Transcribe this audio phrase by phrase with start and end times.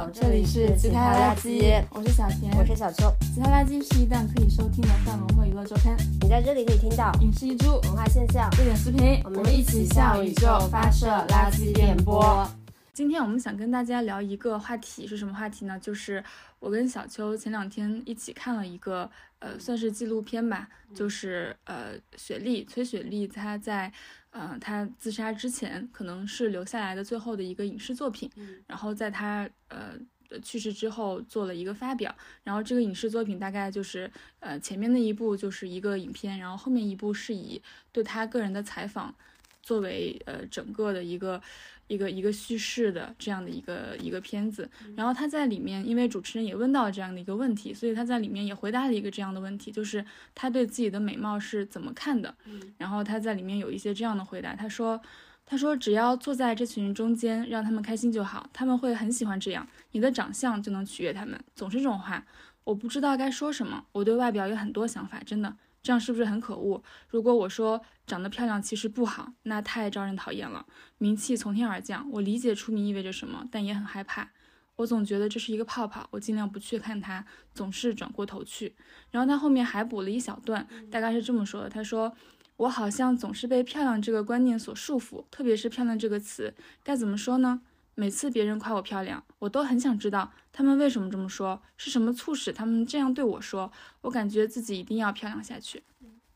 [0.00, 3.14] 好，这里是吉他垃圾，我是小田，我是小秋。
[3.34, 12.50] 吉他垃圾是一档可以收听的泛文化娱乐周刊，你在这里可以听到影视一株、文化现象、热点视频，我们一起向宇宙发射垃圾电波。
[12.94, 15.78] 今天我们想跟大家聊一个话题，是什么话题呢？
[15.78, 16.24] 就是
[16.60, 19.10] 我跟小秋前两天一起看了一个，
[19.40, 23.92] 呃，算是纪录片吧，就是呃，雪莉崔雪莉她在。
[24.30, 28.30] 嗯，他自杀之前可能是留下来的最后的一个影视作品，
[28.66, 29.94] 然后在他呃
[30.42, 37.60] 去世之后做了一个发表，然后这个影视作品大概就是呃前面的一部就是一个影片，然后后面一部是以
[37.92, 39.14] 对他个人的采访
[39.62, 41.42] 作为呃整个的一个。
[41.90, 52.32] 一个一个叙事的这样的一个一个片子，然后他在里面，因为主持人也问到了这样的一个问题，所以他在里面也回答了一个这样的问题，就是他对自己的美貌是怎么看的。
[52.78, 55.00] 然后他在里面有一些这样的回答，他说，
[55.44, 62.24] 他说只要坐在这群人中间，让他们开心就好，他们会很喜欢这样，你的长相就能取悦他们，总是这种话，
[62.62, 65.56] 我不知道该说什么，我对外表有很多想法，真的。
[65.82, 66.82] 这样是不是很可恶？
[67.08, 70.66] 如果我说长得漂亮其实不好，那太招人讨厌了。
[70.98, 74.30] 名气从天而降，我理解出名意味着什么，但也很害怕。
[74.76, 78.74] 我总觉得这是一个泡泡，我尽量不去看它，总是转过头去。
[79.10, 82.14] 然后他后面还补了一小段，大概是这么说的：他说，
[82.56, 87.60] 我好像总是被漂亮这个观念所束缚，特别是漂亮这个词，该怎么说呢？
[88.00, 93.70] 每次别人夸我漂亮，我都很想知道他们为什么这么说，是什么促使他们这样对我说。
[94.00, 95.82] 我感觉自己一定要漂亮下去。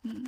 [0.02, 0.22] 嗯，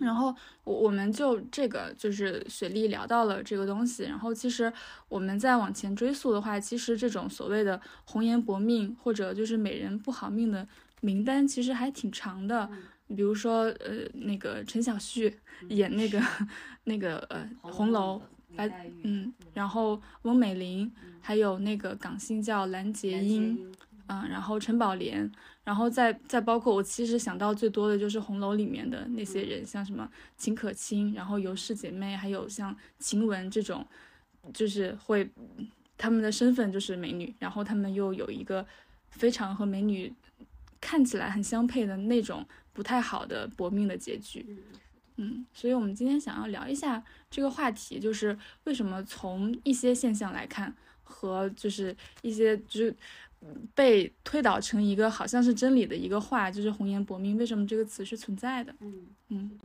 [0.00, 4.72] 然后我我们就这个就是雪莉聊到了这个东西，然后其实
[5.08, 10.66] 我们再往前追溯的话，其实这种所谓的红颜薄命或者就是美人不好命的
[11.02, 12.68] 名单其实还挺长的。
[13.16, 16.20] 比如说呃那个陈小旭演那个
[16.82, 18.20] 那个呃红楼。
[18.56, 20.90] 白嗯，然后翁美玲，
[21.20, 23.56] 还有那个港星叫蓝洁瑛，
[24.08, 25.30] 嗯，然后陈宝莲，
[25.64, 33.86] 然后再再包括我其实想到最多的就是红楼里面的那些人，像什么秦可卿，然后尤氏姐妹，还有像晴雯这种，
[34.52, 35.28] 就是会
[35.98, 38.66] 他们的身份就是美女，然后他们又有一个
[39.10, 40.12] 非常和美女
[40.80, 44.46] 看起来很相配的那种不太好的薄命的结局。
[45.18, 52.94] 嗯，所以我们今天想要聊一下这个话题，就是为什么从一些现象来看，和就是一些就是
[53.74, 58.74] 被推导成一个好像是真理的一个话，就是“红颜薄命”，为什么这个词是存在的？
[58.80, 59.58] 嗯嗯，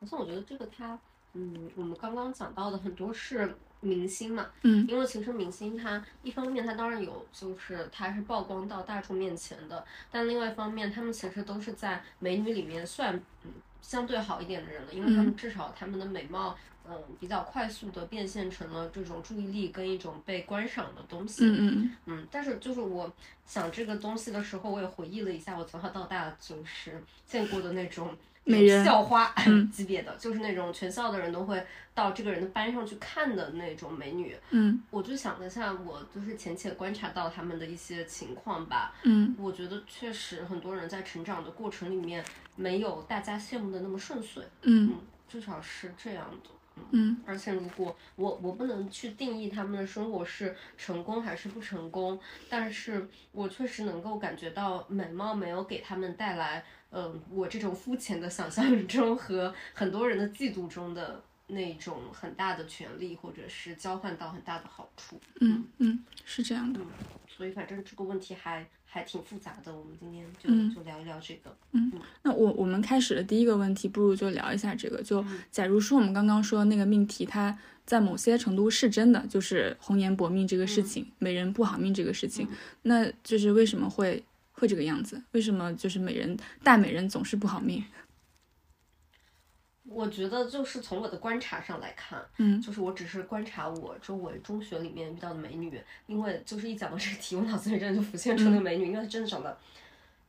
[0.00, 0.98] 可是我觉得这个它，
[1.34, 13.52] 嗯，我们刚刚讲到的很多是明星嘛，嗯，因为其实明星他一方面他当然有，就是他是曝光到大众面前的，但另外一方面他们其实都是在美女里面算，嗯。
[13.80, 16.56] 相对好一点的人了，因为他们至少他们的美貌，
[16.88, 21.44] 嗯，比较快速的变现成了这种注意力跟一种被观赏的东西。
[21.44, 22.28] 嗯嗯嗯。
[22.30, 23.12] 但是就是我
[23.46, 28.16] 想这个东西的时候，我也回忆了一下我从小到大就是见过的那种
[28.48, 29.32] 美人校花
[29.72, 31.64] 级别的，就是那种全校的人都会
[31.94, 34.36] 到这个人的班上去看的那种美女。
[34.50, 34.82] 嗯。
[34.90, 38.94] 我就想了一下，我就是浅浅观察到他们的一些情况吧。
[39.04, 39.34] 嗯。
[39.38, 42.24] 我觉得确实很多人在成长的过程里面。
[42.60, 44.96] 没有大家羡慕的那么顺遂，嗯，
[45.28, 46.50] 至少是这样的，
[46.90, 52.18] 嗯，而且如果我我不能去定义他们的生活是成功还是不成功，
[52.48, 66.80] 但是我确实能够感觉到美貌没有给他们带来，嗯，我这种肤浅的想象中和很多人的嫉妒中的那种很大的权利，或者是交换到很大的好处，嗯嗯，是这样的，
[67.26, 68.66] 所以反正这个问题还。
[68.90, 71.54] 还挺复杂的，我们今天就就聊一聊这个。
[71.72, 71.92] 嗯，
[72.22, 75.02] 那我我们开始的第一个问题，不如就聊一下这个。
[75.02, 82.48] 就假如说我们刚刚说那个命题，它在某些程度是真的，就是红颜薄命这个事情，美人不好命这个事情，
[82.80, 85.22] 那就是为什么会会这个样子？
[85.32, 87.84] 为什么就是美人大美人总是不好命？
[89.90, 99.56] 我觉得就是从我的观察上来看，嗯，就是我只是观察我周围中学里面遇到的美女，因为就是一讲到这个题，我脑子里真的就浮现出那个美女，因为她真的长得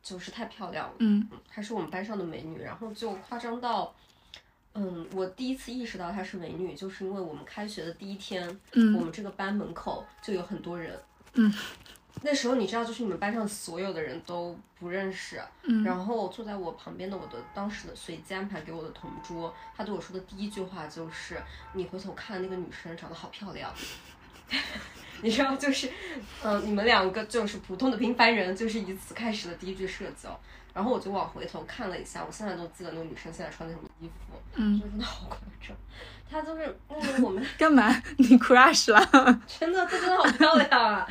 [0.01, 3.93] 就是太漂亮了，嗯，她是我们班上的美女，然后就夸张到，
[4.73, 10.99] 嗯，我第一次意识到她是美女，就是因为我们开学的第一天，嗯，我们这个班门口就有很多人，
[11.33, 11.53] 嗯。
[12.21, 21.41] 那时候你知道，就是你们班上所有的人都不认识，嗯，然后坐在我旁边的我的当时的随机安排给我的同桌，他对我说的第一句话就是
[21.73, 23.71] ：“你回头看那个女生长得好漂亮。
[25.21, 25.91] ”你知道，就是，
[26.43, 30.39] 嗯，你们两个就是普通的平凡人，就是以此开始的第一句社交。
[30.73, 35.75] 然后我就往回头看了一下，我现在都记得那个女生现在穿的什么衣服，嗯，就真的好夸张。
[36.29, 37.91] 她就是那个我们干嘛？
[38.17, 39.41] 你 crush 了？
[39.45, 41.07] 真的，她真的好漂亮啊！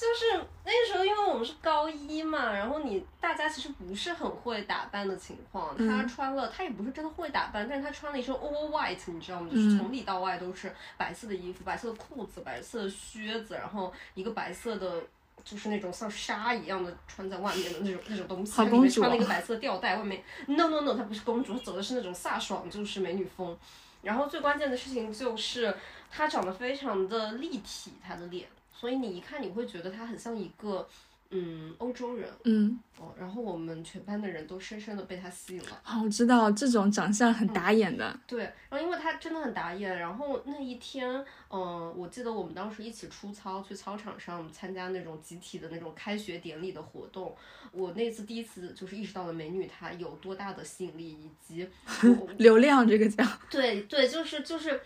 [0.00, 9.50] 就是那个时候，因为我们是高一嘛，然后你大家其实不是很会打扮的情况，她穿了，她也不是真的会打扮，但是她穿了一身 all white，你知道吗？
[9.52, 15.02] 就是从里到外都是白色的衣服，白色的裤子，白色的靴子，然后一个白色的，
[15.44, 23.54] 就是那种像纱一样的穿在外面的那种那种东西，里面穿了一个白色吊带，外面 no no no，她不是公主，她走的是那种飒爽，就是美女风。
[24.00, 25.76] 然后最关键的事情就是
[26.10, 28.48] 她长得非常的立体，她的脸。
[28.80, 30.88] 所以你一看，你会觉得他很像一个，
[31.28, 35.78] 嗯，欧洲人，嗯，哦，然后我们全班的人都深深的被他吸引了。
[35.82, 38.18] 好，我知道这种长相很打眼的。
[38.26, 47.36] 对，然后因为他真的很打眼，然后那一天，嗯，我记得我们当时一起出操，去操场上参加那种集体的那种开学典礼的活动。
[47.72, 51.68] 我那次第一次就是意识到了美女她有多大的吸引力，以及
[52.38, 53.22] 流量这个叫。
[53.50, 54.80] 对对，就是就是。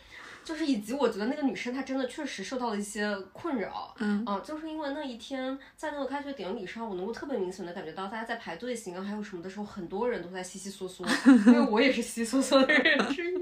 [0.45, 11.05] 就是以及我觉得那个女生她真的确实受到了一些困扰，嗯，啊，就是因为那一天在那个开学典礼上，我能够特别明显的感觉到大家在排队行啊，还有什么的时候，很多人都在稀稀嗦嗦，
[11.47, 13.39] 因为我也是稀稀嗦嗦的人之一，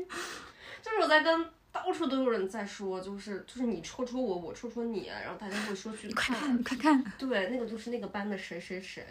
[0.81, 9.05] 就是我在跟到处都有人在说，就是就是你戳戳我，我戳戳你，然后大家会说去看，快看，对，那个就是那个班的谁谁谁，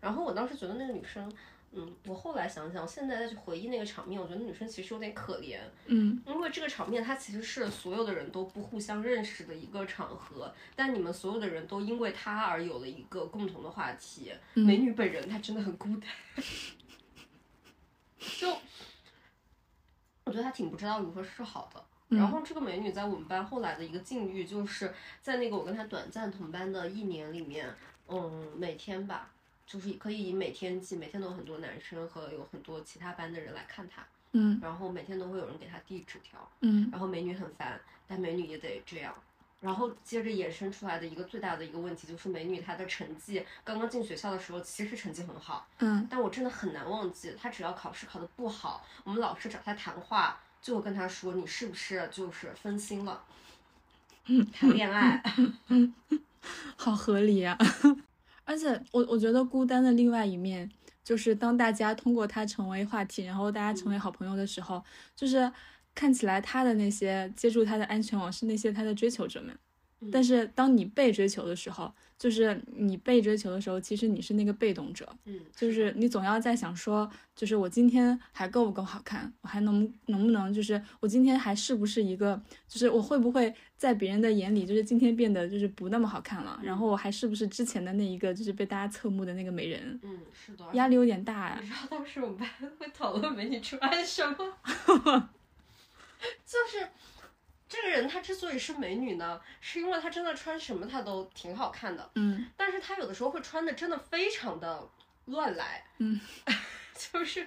[0.00, 1.32] 然后我当时觉得那个女生。
[1.70, 5.58] 嗯，我后来想想，现在再去回忆那个场面，我觉得女生其实有点可怜。
[5.86, 14.32] 嗯，因为这个场面它其实是所有的人都不互相认识的一个场合，但你们所有的人都因为她而有了一个共同的话题。
[14.54, 16.08] 美女本人她真的很孤单，
[18.18, 18.50] 就
[20.24, 21.84] 我觉得她挺不知道如何是好的。
[22.08, 27.68] 然后这个美女在我们班后来的一个境遇，就是在那个我跟她短暂同班的一年里面，
[28.06, 29.30] 嗯，每天吧。
[29.68, 39.14] 就是可以以每天记，每天都有很多男生和有很多其他班的人来看他，嗯，然后每天都会有人给他递纸条，嗯，然后美女很烦，但美女也得这样，
[39.60, 53.22] 然后接着衍生出来的一个最大的一个问题就是美女她的成绩刚刚进学校的时候其实成绩很好，嗯，但我真的很难忘记，她只要考试考得不好，我们老师找她谈话就会跟她说你是不是就是分心了，
[54.50, 55.22] 谈恋爱
[56.76, 57.58] 好合理呀。
[58.48, 60.66] 而且我我觉得孤单的另外一面，
[61.04, 64.82] 就是当大家通过他成为话题，然后大家成为好朋友的时候，
[65.14, 65.52] 就是
[65.94, 69.54] 看起来他的那些接住他的安全网是那些他的追求者们，
[70.12, 71.92] 但是当你被追求的时候。
[72.18, 91.60] 就是你被追求的时候，其实你是那个被动者，嗯，就是你总要在想说，就是我今天还够不够好看，我还能能不能，就是我今天还是不是一个，就是我会不会在别人的眼里，就是今天变得就是不那么好看了，然后我还是不是之前的那一个，就是被大家侧目的那个美人，嗯，是的，压力有点大呀。
[91.62, 92.48] 你知道当时我们班
[92.80, 94.58] 会讨论美女穿什么，
[96.44, 96.88] 就是。
[97.68, 104.88] 这个人她之所以是美女呢，是因为她真的穿什么她都挺好看的，嗯，但是她有的时候会穿的真的非常的
[105.26, 106.18] 乱来，嗯，
[107.12, 107.46] 就是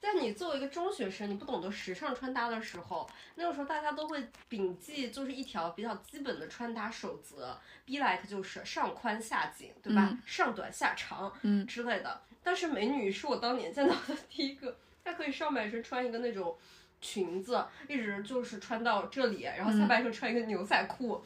[0.00, 10.16] 在你作为一个中学生，你不懂得时尚穿搭的时候，那个时候大家都会摒记就是一条比较基本的穿搭守则，be like 就是上宽下紧，对吧？
[10.24, 12.22] 上短下长，嗯之类的。
[12.44, 16.56] 但是美女是我当年见到的第一个，她可以上半身穿一个那种。
[17.00, 21.24] 裙子一直就是穿到这里，然后下半身穿一个牛仔裤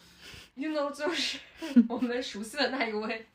[0.55, 1.39] ，you know，就是
[1.89, 3.27] 我们熟悉的那一位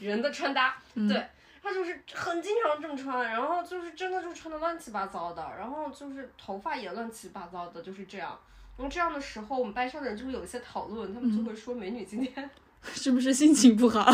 [0.00, 1.28] 人的穿搭，对
[1.62, 8.38] 他就是很经常这么穿，然后就是真的就穿的乱七八糟的，然后就是头发也乱七八糟的，就是这样。
[8.76, 12.48] 然后这样的时候，我们班上的人就会有一些讨论，他们就会说：“美女今天
[12.84, 14.04] 是不是心情不好？”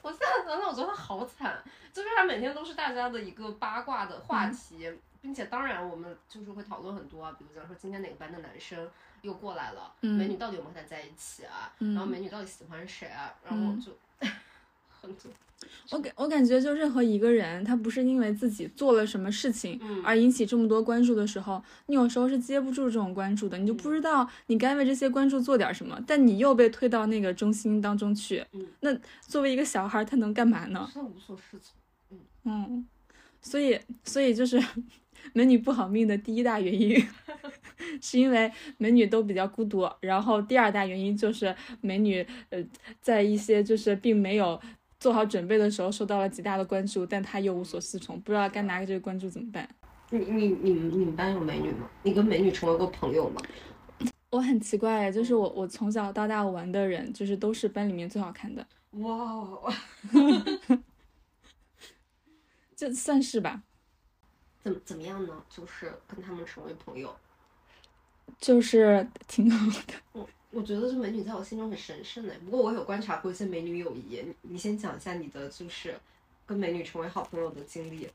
[0.00, 1.62] 我现在想想，我觉得好惨。
[1.96, 4.86] 就是他每天都是大家的一个八卦的话题，
[5.22, 8.86] 并且当然我们就是会讨论很多啊，比如讲说今天哪个班的男生
[9.22, 11.72] 又过来了，美女到底有没有和他在一起啊？
[11.78, 13.32] 然后美女到底喜欢谁啊？
[13.48, 13.92] 然后就
[15.00, 15.32] 很多。
[15.90, 28.44] 我感我感觉就任何一个人，他不是因为自己做了什么事情而引起这么多关注的时候，你有时候是接不住这种关注的，你就不知道你该为这些关注做点什么，但你又被推到那个中心当中去。
[28.80, 30.86] 那作为一个小孩，他能干嘛呢？
[30.92, 31.74] 他无所适从。
[32.46, 32.86] 嗯，
[33.42, 34.62] 所以，所以就是
[35.34, 36.96] 美女不好命的第一大原因，
[38.00, 39.88] 是因为美女都比较孤独。
[40.00, 42.64] 然后第二大原因就是美女呃，
[43.00, 44.58] 在一些就是并没有
[45.00, 49.68] 做好准备的时候受到了极大的关注，但她又无所适从，不知道该拿这个关注怎么办。
[50.10, 51.90] 你你你们你们班有美女吗？
[52.04, 53.42] 你跟美女成为过朋友吗？
[54.30, 58.64] 我很奇怪，就是我我从小到大玩的人，就是都是班里面最好看的。
[58.92, 59.58] 哇。
[62.76, 63.62] 这算是吧？
[64.62, 65.42] 怎么怎么样呢？
[65.48, 67.16] 就是跟他们成为朋友。
[68.38, 69.94] 就是挺好的。
[70.12, 72.34] 我我觉得这美女在我心中很神圣的。
[72.44, 75.98] 不过我有观察过一些美女友谊，你你先讲一下你的就是
[76.44, 78.10] 跟美女成为好朋友的经历。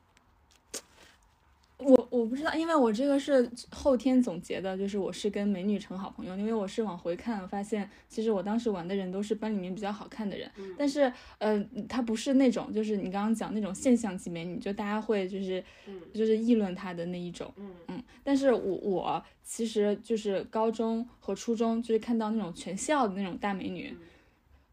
[1.84, 11.60] 我我不知道，因为我这个是后天总结的，就是我是跟美女成好朋友，因为我是往回看发现，其实我当时玩的人都是班里面比较好看的人，但是呃，
[11.90, 15.64] 她不是那种就是你刚刚讲那种现象级美女，就大家会就是
[16.14, 23.98] 就是议论她的那一种，嗯嗯，但是我我其实就是高中和初中就是看到那种全校的那种大美女，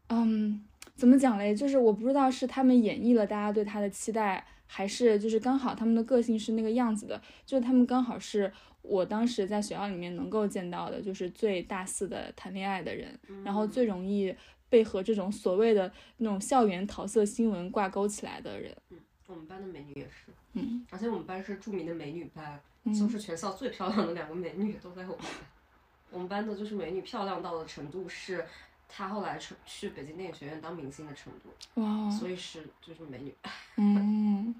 [0.09, 0.63] 嗯，
[0.95, 1.55] 怎么讲嘞？
[1.55, 4.45] 就是我不知道是他们演绎了大家对她的期待。
[4.71, 14.33] 还是就是刚好他们的个性是那个样子的，就是他们刚好是我当时在学校里面能够见到的，就是最大四的谈恋爱的人，然后最容易
[14.69, 18.71] 被和这种所谓的那种校园桃色新闻挂钩起来的人。
[18.91, 22.61] 嗯，我们班的美女也是，嗯，而且我们班是著名的美女班，
[22.93, 25.27] 就是全校最漂亮的两个美女都在我们班。
[26.11, 28.45] 我们班的就是美女漂亮到的程度是。
[28.89, 33.33] 她后来成去北京电影学院当明星的程度，哇，所以是就是美女，
[33.77, 34.53] 嗯，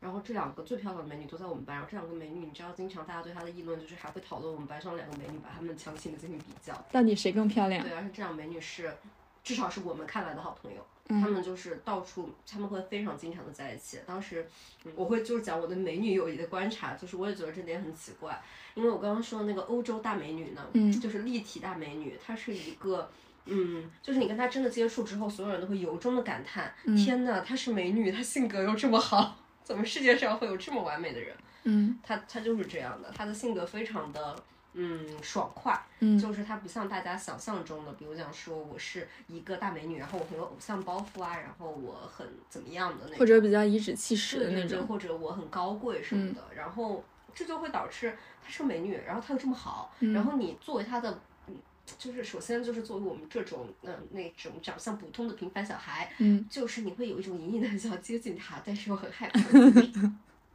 [0.00, 7.82] 然后这两个最漂亮的美女都在我们班，然后这两个美女，你知道，经常大家对她的议论就是还会讨论我们班上两个美女，把她们强行的进行比较，到底谁更漂亮？
[7.82, 8.94] 对，而且这两个美女是，
[9.42, 13.98] 至少是我们看来的好朋友，嗯她们就是到处，他们会非常经常的在一起。
[14.06, 14.46] 当时
[14.94, 18.40] 我会就是讲我对美女友谊的观察，就是我也觉得这点很奇怪，
[18.74, 23.10] 因为我刚刚说的那个欧洲大美女呢，嗯就是立体大美女，她是一个。
[23.46, 31.36] 嗯，就是你跟她真的接触之后，所有人都会由衷的感叹：天呐，她是美女，她性格又这么好，怎么世界上会有这么完美的人？
[31.64, 34.34] 嗯，她她就是这样的，她的性格非常的
[34.74, 36.18] 嗯爽快，嗯。
[36.18, 47.02] 就是她不像大家想象中的，比如讲说我是一个大美女，然后我很有偶像包袱啊，然后我很怎么样的那种，或者比较颐指气使的那对对对种，或者我很高贵什么的，然后
[47.34, 51.10] 这就会导致她是个美女，然后她又这么好，然后你作为她的。
[51.10, 51.56] 嗯
[51.98, 59.38] 就是首先就是作为我们这种嗯、呃、那种长相普通的平凡小孩，嗯，就是你会有一种隐隐的想要接近她，但是又很害怕。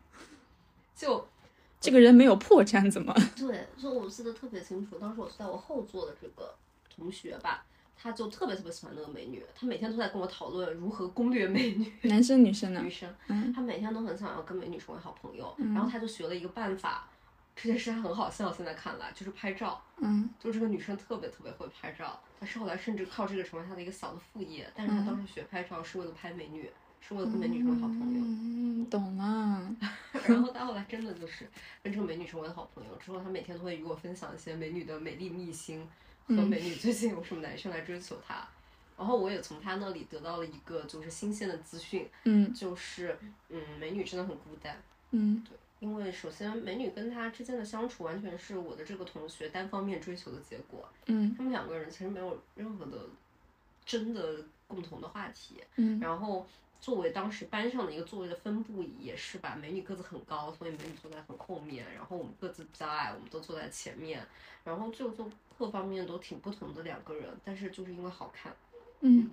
[0.95, 1.27] 就
[1.79, 3.13] 这个人没有破绽怎么？
[3.38, 6.53] 对，所以我记得特别清楚，当时我在我后座的这个
[6.93, 7.65] 同学吧，
[7.98, 11.91] 他就特别特别喜欢那个美女，他每天都在跟我讨论如何攻略美女。
[12.03, 12.89] 男生女生呢女？
[12.89, 17.07] 生，嗯他每天都很想要跟美女成为好朋友，然后他就学了一个办法，
[17.55, 26.69] 这件事还很好笑，现在看来就是拍照，嗯就这个女生特别特别会拍照，她是后来甚至靠这个成为她的一个小的副业，但是她当时学拍照是为了拍美女，
[27.01, 28.22] 是为了跟美女成为好朋友。
[28.24, 29.75] 嗯，懂了。
[30.27, 31.48] 然后到后来真的就是
[31.84, 35.88] 跟这个美女成为了好朋友，之后她每天都会与我分享一些美女的美丽秘辛
[36.27, 38.48] 和美女最近有什么男生来追求她。
[38.98, 44.75] 然后我也从他那里得到了一个就是新鲜的资讯，嗯就是嗯，美女真的很孤单，
[45.12, 52.98] 嗯对因为首先美女跟他之间的相处完全是我的这个同学单方面追求的结果，嗯他们两个人其实没有任何的
[53.86, 56.46] 真的共同的话题，嗯然后
[56.81, 59.57] 作为当时班上的一个座位的分布，也是吧。
[59.59, 64.25] 美女个子很高，所以美女坐在很后面，然后我们个子比较矮，我们都坐在前面，
[64.63, 68.55] 然后就就各方面都挺不同的两个人，但是就是因为好看，
[69.01, 69.29] 嗯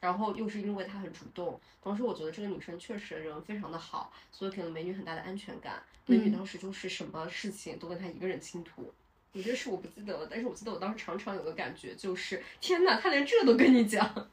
[0.00, 5.82] 然后又是因为她很主动，同时我觉得这个女生确实人非常的好，所以给了美女很大的安全感。
[6.06, 8.92] 美女嗯当时就是什么事情都跟她一个人倾吐。
[9.32, 14.28] 有些事我不记得了，但是我记得我当时常常有个感觉，就是天呐，她连这都跟你讲，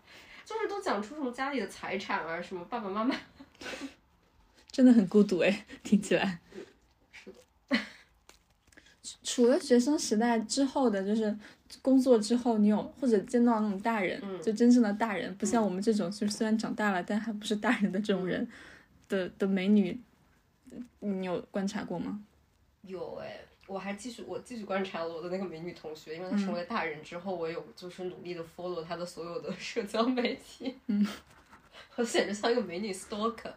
[0.46, 3.16] 就是都讲出什么家里的财产啊，什么爸爸妈妈
[4.72, 6.40] 真的很孤独哎，听起来。
[7.12, 7.32] 是
[7.70, 7.78] 的，
[9.24, 11.36] 除了学生时代之后的，就是
[11.82, 18.48] 工作之后，你有或者见到那种大人，嗯就真正的大人，不像我们这种，就是虽然长大了，但还不是大人的这种人
[19.08, 20.00] 的的美女，
[21.00, 22.22] 你有观察过吗？
[22.82, 31.08] 有哎，我还继续我继续观察了我的那个美女同学，因为她成为大人之后，我有就是努力的 follow 她的所有的社交媒体，嗯，
[31.96, 33.52] 我简直像一个美女 stalker。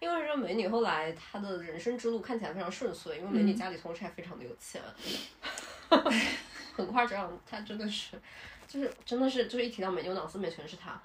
[0.00, 4.80] 因为这个美女后来她的人生之路看起来非常顺遂，因为美女家里同时还非常的有钱，
[6.74, 8.16] 很夸张，她真的是，
[8.68, 11.00] 就是真的是就是一提到美女，我脑子里面全是她。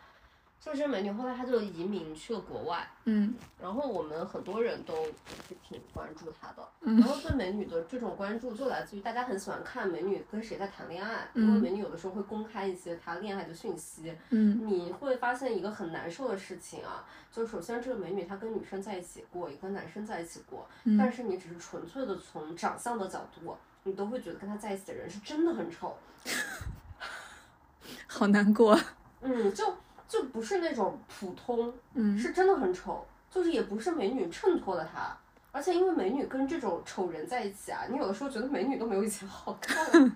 [0.64, 3.36] 就是这美女后来她就移民去了国外，嗯。
[3.62, 6.98] 然后我们很多人都是挺关注她的，嗯。
[7.02, 14.66] 然后对美女的这种关注就来自于大家很喜欢看美女跟谁在谈恋爱，因为嗯美女有的时候会公开一些她恋爱的讯息，嗯。
[14.66, 20.98] 你会发现一个很难受的事情啊，就首先这个美女她跟女生在一起过，也跟男生在一起过，嗯。
[20.98, 25.98] 但是你只是纯粹的从长相的角度，你都会觉得跟她在一起的人是真的很丑，
[28.08, 28.80] 好难过。
[29.22, 29.74] 嗯，就
[30.14, 35.18] 就不是那种普通，嗯是真的很丑，就是也不是美女衬托了她，
[35.52, 40.16] 而且因为美女跟这种丑人在一起啊，你有的时候觉得美女都没有以前好看。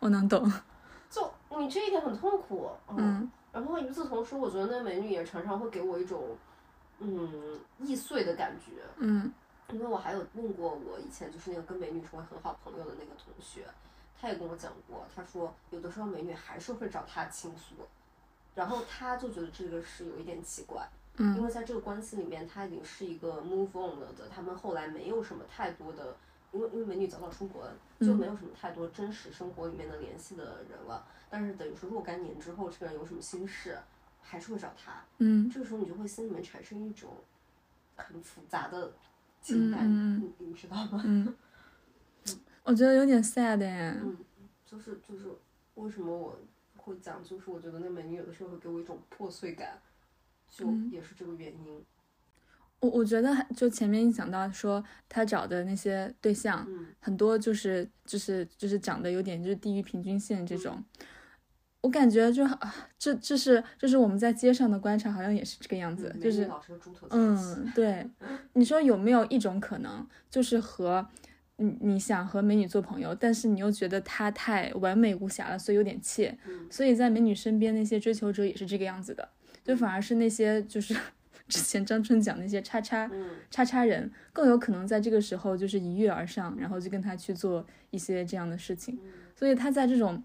[0.00, 0.52] 我能懂。
[1.08, 3.30] 就你这一点很痛苦，嗯。
[3.52, 6.36] 然后与此同时，我觉得那美女也常常会给我一种，
[6.98, 8.82] 嗯，易碎的感觉。
[8.96, 9.32] 嗯。
[9.70, 13.64] 因为我还有问过我以前就是那个跟美女成为很好朋友的那个同学，
[14.20, 17.76] 他也跟我讲过，他说有的时候美女还是会找他倾诉，
[18.56, 20.88] 然后他就觉得这个是有一点奇怪。
[21.18, 26.14] 因为在这个关系里面，他已经是一个 move on 了的，他们后来没有什么太多的，
[26.52, 27.66] 因为因为美女早早出国，
[28.00, 31.06] 就没有什么太多真实生活里面的联系的人了。
[31.30, 33.78] 但是等于说若干年之后，这个人有什么心事，
[34.20, 35.02] 还是会找他。
[35.16, 37.16] 嗯，这个时候你就会心里面产生一种
[37.96, 38.92] 很复杂的
[39.40, 39.88] 情感，
[40.20, 41.00] 你你知道吗？
[41.06, 41.34] 嗯，
[42.62, 43.96] 我觉得有点 sad 哎。
[44.02, 44.18] 嗯，
[44.66, 45.30] 就是就是
[45.76, 46.38] 为什么我
[46.86, 49.78] 会讲，就是我觉得那美女有的时候会给我一种破碎感。
[50.48, 51.84] 就也是这个原因，
[52.78, 56.64] 我我觉得就前面一讲到说他找的那些对象，
[57.00, 60.82] 很多就是就是就是长得有点就是低于平均线这种，
[61.80, 62.46] 我感觉就
[62.96, 66.48] 这这是这是我们在街上的观察，好像也是这个样子，就是
[67.10, 68.08] 嗯对，
[68.54, 71.04] 你说有没有一种可能，就是和
[71.58, 76.36] 你你想和美女做朋友，但是你又觉得她太完美无瑕了，所以有点怯，
[76.70, 79.28] 所以在美女身边那些追求者也是这个样子的。
[79.64, 80.94] 就反而是那些就是
[81.48, 83.10] 之前张春讲那些叉叉
[83.50, 88.98] 叉叉人，更有可能在这个时候就是一跃而上，然后就跟他去做一些这样的事情。
[89.34, 90.22] 所以他在这种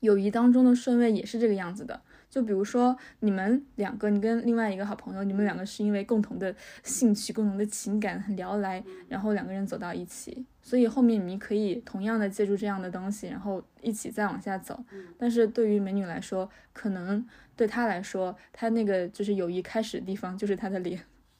[0.00, 2.00] 友谊当中的顺位也是这个样子的。
[2.32, 14.82] 就比如说你们两个，你跟另外一个好朋友，你们两个是因为共同的兴趣、共同的情感很聊得来，然后两个人走到一起，所以后面你们可以同样的借助这样的东西，然后一起再往下走。
[15.18, 17.24] 但是对于美女来说，可能。
[17.54, 20.96] 对她来说，她那个就是友谊开始的地方，就是她的脸。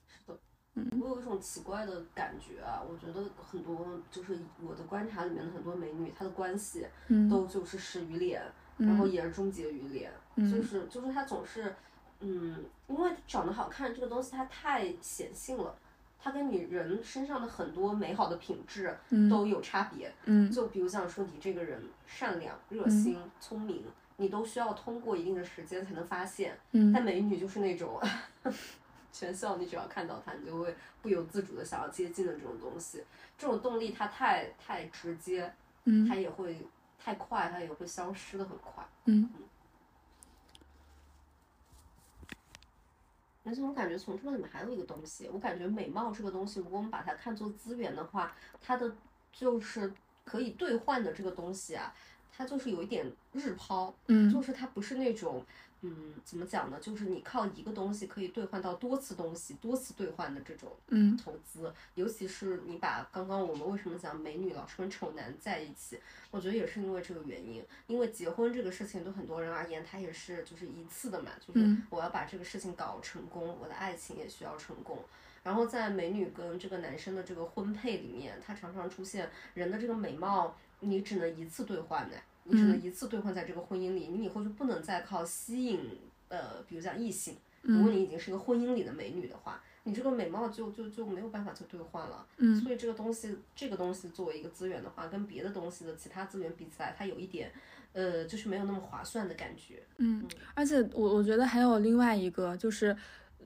[0.06, 0.38] 是的，
[0.74, 6.86] 嗯，我有一种奇怪的感觉啊，我觉得很多就是我的观察里面的很多美女，她的关系
[7.30, 8.42] 都就是始于脸，
[8.86, 11.74] 然后也是终结于脸，就是就是他总是，
[12.20, 15.74] 嗯，因为长得好看这个东西它太显性了，
[16.18, 18.96] 它跟你人身上的很多美好的品质
[19.30, 23.84] 都有差别，嗯，就比如像说你这个人善良、热心、聪明。
[24.18, 26.56] 你都需要通过一定的时间才能发现，
[26.94, 28.00] 但美女就是那种，
[29.10, 33.02] 全校你只要看到她，你就会不由自主的想要接近的这种东西。
[33.36, 35.52] 这种动力它太太直接，
[36.06, 36.56] 它也会
[37.02, 38.86] 太快，它也会消失的很快。
[39.06, 39.28] 嗯。
[43.44, 48.94] 而且我感觉从这里面还有一个东西，我感觉美貌这个东西，如果我们把它看作资源的话，它的
[49.32, 49.92] 就是
[50.24, 51.92] 可以兑换的这个东西啊。
[52.34, 55.44] 它就是有一点日抛，嗯，就是它不是那种，
[55.84, 56.78] 嗯，怎么讲呢？
[56.80, 61.72] 就是你靠一个东西可以兑换到多次东西，多次兑换的这种，嗯，投资。
[61.96, 65.98] 尤其是你把刚刚我们为什么讲美女老是跟丑男在一起，
[66.30, 67.64] 我觉得也是因为这个原因。
[67.88, 74.98] 因为结婚这个事情对很多人而言，它也是就是一次的嘛，就是我要把这个事情搞成功，我的爱情也需要成功。
[75.42, 80.56] 然后在美女跟这个男生的这个婚配里面，它常常出现人的这个美貌。
[80.84, 85.80] 你只能一次兑换的，你只能一次兑换在这个婚姻里，你以后就不能再靠吸引，
[86.28, 87.36] 呃，比如讲异性。
[87.62, 92.26] 如果你已经是一个婚姻里的美女的话，你这个美貌就就就没有办法再兑换了。
[92.38, 92.60] 嗯。
[92.60, 97.52] 所以这个东西，这个东西作为一个资源的话，跟别的东西的其他资源比起来，它有一点，
[97.92, 99.80] 呃，就是没有那么划算的感觉。
[99.98, 100.26] 嗯。
[100.54, 102.96] 而且我我觉得还有另外一个，就是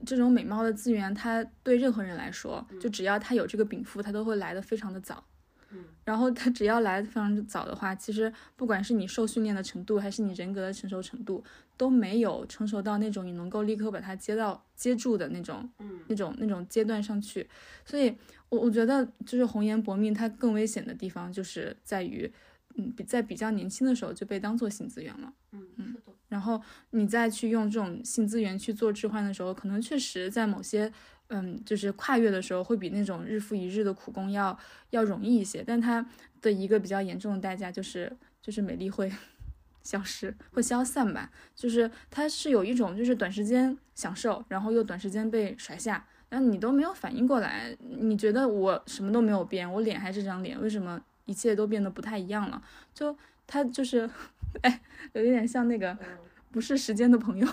[0.07, 5.23] 这种美貌的资源，它对任何人来说，就只要他有这个禀赋，他都会来的非常的早。
[6.05, 11.43] 然后他只要来的非常早的话，其实不管是你受训练的程度，还是你人格的成熟程度，
[11.77, 17.49] 都没有成熟到那种你能够立刻把它接到接住的那种，嗯，那种那种阶段上去。
[17.85, 18.15] 所以，
[18.49, 22.33] 我我觉得就是红颜薄命，它更危险的地方就是在于，
[22.77, 25.97] 嗯，比在比较年轻的时候就被当做性资源了，嗯嗯，
[26.29, 30.93] 然后你再去用这种性资源去做置换的时候，可能确实在某些。
[31.29, 34.57] 嗯，就是跨越的时候会比那种日复一日的苦工要
[34.91, 36.05] 要容易一些，但它
[36.41, 39.11] 的一个比较严重的代价就是就是美丽会
[39.83, 41.31] 消失，会消散吧。
[41.55, 52.63] 就是它是有一种就是短时间享受，然后又短时间被甩下，然后你都没有反应过来，你觉得我什么都没有变，我脸还是这张脸，为什么一切都变得不太一样了？
[52.95, 54.09] 就它就是，
[54.63, 54.81] 哎，
[55.15, 55.97] 有一点像那个。
[56.57, 57.47] 不是时间的朋友，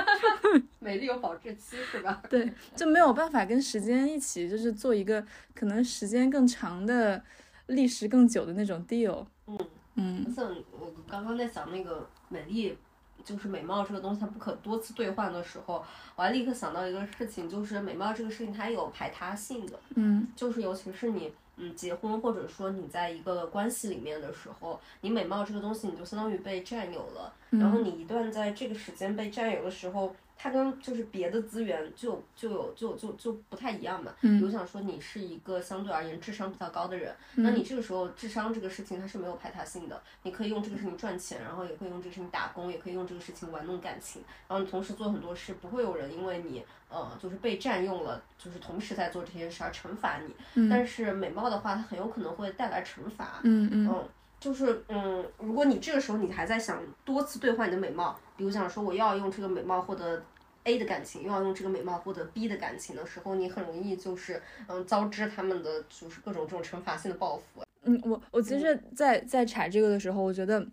[0.78, 2.22] 美丽有保质期是吧？
[2.28, 7.24] 对，就没有办法跟时间一起，就是做一个可能时间更长的、
[7.68, 9.24] 历时更久的那种 deal。
[9.46, 9.58] 嗯
[9.94, 10.30] 嗯。
[10.30, 12.76] 像我刚刚在想那个美丽，
[13.24, 15.82] 就是美貌这个东西它不可多次兑换的时候，
[16.14, 21.32] 我还立刻想到一个事情，就是美貌这个事情它有排他性的，嗯就是尤其是你。
[21.56, 34.12] 嗯，结婚或者说你在一个关系里面的时候，你美貌这个东西你就相当于被占有了，然后你一段在这个时间被占有的时候，它跟就是别的资源就就有就就就不太一样嘛。
[34.20, 50.68] 比如想说你是一个相对而言智商比较高的人，那你这个时候智商这个事情它是没有排他性的，你可以用这个事情赚钱，然后也可以用这个事情打工，也可以用这个事情玩弄感情，然后你同时做很多事，不会有人因为你呃就是被占用了，就是同时在做这些事而惩罚你。
[50.68, 53.40] 但是美貌的话，它很有可能会带来惩罚。
[53.42, 54.08] 嗯嗯嗯，
[54.46, 60.22] 就是嗯，如果你这个时候你还在想多次兑换你的美貌，比如想说我要用这个美貌获得
[60.62, 67.64] A 的感情，又要用这个美貌获得 B 的感情的时候，你很容易就是嗯遭致他们的就是各种这种惩罚性的报复。
[67.82, 70.64] 嗯，我我其实在在查这个的时候，我觉得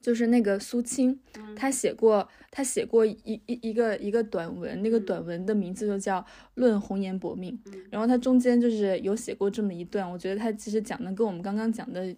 [0.00, 1.20] 就是那个苏青，
[1.56, 6.20] 他写过他写过一一一个一个短文，那个短文的名字就叫
[6.54, 7.56] 《论红颜薄命》，
[7.88, 12.12] 然后他中间就是有写过这么一段，我觉得他其实讲的跟我们刚刚讲的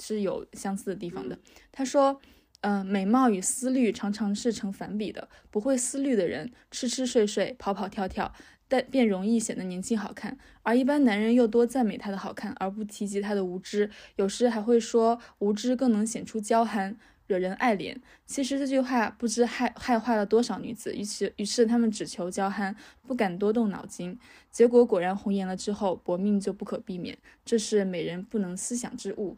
[0.00, 1.38] 是有相似的地方的。
[1.70, 2.20] 他说，
[2.60, 8.32] 嗯、美貌与思虑常常是成反比的，不会思虑的人吃吃睡睡，跑跑跳跳。
[8.68, 17.96] 但便容易显得年轻好看，而一般男人又多赞美她的好看，而不提及她的无知，有时还会说无知更能显出娇憨，惹人爱怜。
[18.26, 22.76] 其实这句话不知害害坏了多少女子，于是于是他们只求娇憨，
[23.08, 24.16] 不敢多动脑筋，
[24.52, 29.36] 结果果然红颜了之后，薄命就不可避免，这是美人不能思想之物。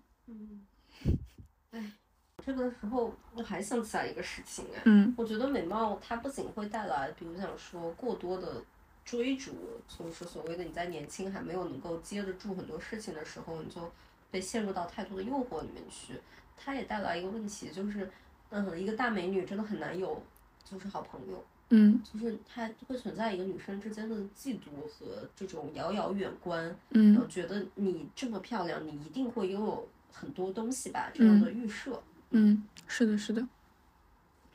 [2.44, 5.14] 这个时候我还想起来一个事情哎，嗯。
[5.16, 8.60] 我觉得美貌它不仅会带来，比如想说过多的
[9.04, 9.52] 追逐，
[9.86, 13.90] 就是所谓的你在年轻还没有能够接得住很多事情的时候，你就
[14.30, 16.20] 被陷入到太多的诱惑里面去。
[16.56, 18.10] 它也带来一个问题，就是
[18.50, 20.20] 嗯，一个大美女真的很难有
[20.64, 22.02] 就是好朋友，嗯。
[22.02, 27.16] 就是它会存在一个女生之间的嫉妒和这种遥遥远观，嗯。
[27.16, 32.02] 呃，觉得你这么漂亮，你一定会拥有很多东西吧，这样的预设。
[32.30, 33.46] 嗯，是的，是的，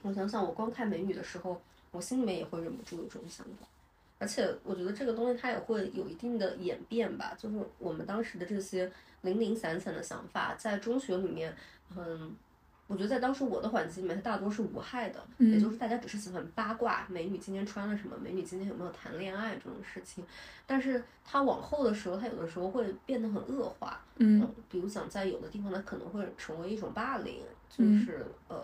[0.02, 3.68] 我想想，我光看美女的时候，我心里面也会忍不住有这种想法。
[4.20, 8.92] 而且我觉得这个东西它也会有一定的演变吧，就是我们当时的这些
[9.22, 11.56] 零零散散的想法，在中学里面，
[11.96, 12.36] 嗯，
[12.88, 20.26] 我觉得在当时我的环境里面，它大多是无害的，嗯也就是大家只是喜欢八卦美女今天穿了什么，美女今天有没有谈恋爱这种事情。
[20.66, 28.64] 但是它往后的时候，它有的时候会变得很恶化，嗯比如讲在有的地方，它可能会成为一种霸凌，就嗯是、呃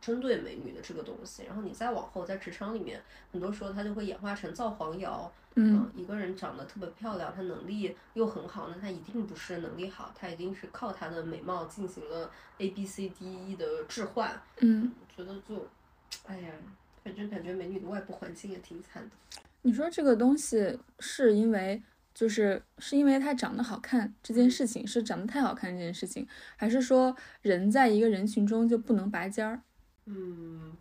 [0.00, 1.42] 针对美女的这个东西。
[1.44, 3.02] 然后你再往后，在职场里面，
[3.32, 5.30] 很多时候它就会演化成造黄谣。
[5.60, 14.40] 嗯呃一个人长得特别漂亮，她能力又很好，那她一定不是能力好，她一定是靠她的美貌进行了 A B C D E 的置换。
[14.60, 15.66] 嗯，觉得就，
[16.26, 16.52] 哎呀，
[17.02, 19.10] 反正感觉美女的外部环境也挺惨的。
[19.62, 21.82] 你说这个东西是因为
[22.14, 29.60] 就是是因为她长得好看这件事情是长得太好看这件事情，还是说人在一个人群中就不能拔尖儿？
[30.06, 30.72] 嗯，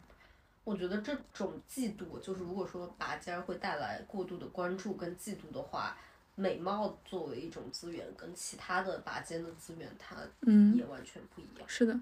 [0.68, 5.98] 我觉得这种嫉妒，就是如果说拔尖儿会带来过度的关注跟嫉妒的话，
[6.36, 11.64] 美貌作为一种资源，跟其他的拔尖的资源，它嗯也完全不一样。
[11.70, 11.98] 是的，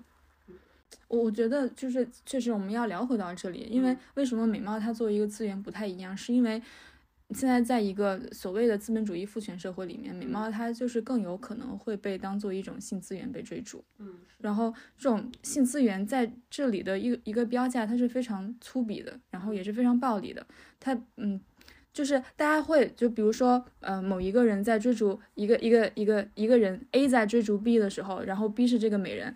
[1.08, 6.60] 我我觉得就是确实我们要聊回到这里，因为为什么美貌它作为一个资源不太一样，是因为
[7.32, 13.84] 现在在一个所谓的资本主义父权社会里面，美貌它就是更有可能会被当做一种性资源被追逐。
[13.98, 20.46] 嗯，然后这种性资源在这里的一个一个标价，它是非常粗鄙的，然后也是非常暴力的。
[20.80, 21.42] 它嗯，
[21.92, 29.36] 就是大家会就比如说呃某一个人在追逐一个一个一个一个人 A 在追逐 B 的时候，然后 B 是这个美人。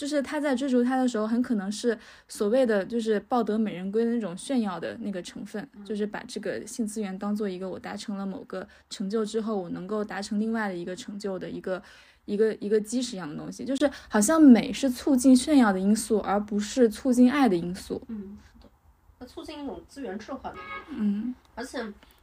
[0.00, 11.82] 就是他在追逐她的时候，很可能是所谓的就是抱得美人归的那种炫耀的那个成分，就是把这个性资源当做一个我达成了某个成就之后，我能够达成另外的一个成就的一个
[12.24, 18.00] 一个一个基石一样的东西，就是好像美是促进炫耀的因素，而不是促进爱的因素。
[18.08, 18.70] 嗯，是的，
[19.18, 20.60] 它促进一种资源置换的。
[20.88, 21.78] 嗯而且，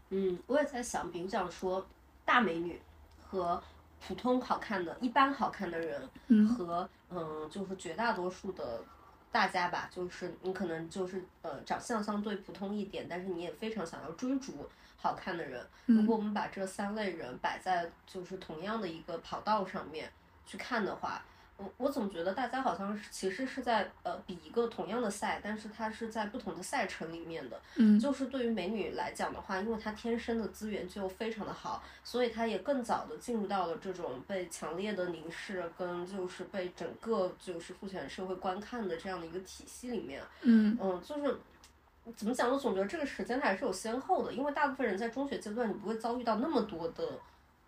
[0.09, 1.85] 嗯，我也在想，比如讲说
[2.25, 2.79] 大美女
[3.27, 3.61] 和
[4.05, 8.81] 普通好看的、一般好看的人，嗯和嗯，就是绝大多数的
[9.31, 15.65] 大家吧，就是你可能就是呃长相相对普通一点，但是你也非常想要追逐好看的人。
[15.85, 20.11] 如果我们把这三类人摆在就是同样的一个跑道上面
[20.45, 21.23] 去看的话，
[21.57, 27.59] 我我总觉得大家好像是其实是在呃比一个同样的赛，但是它是在不同的赛程里面的。
[27.75, 40.21] 嗯就是对于美女来讲的话，因为她天生的资源就非常的好，所以她也更早的进入到了这种被强烈的凝视跟就是被整个就是父权社会观看的这样的一个体系里面。
[40.41, 41.37] 嗯嗯，就是
[42.15, 42.51] 怎么讲？
[42.51, 47.03] 我总觉得这个时间它还是有先后的，因为大部分人在中学阶段你不会遭遇到那么多的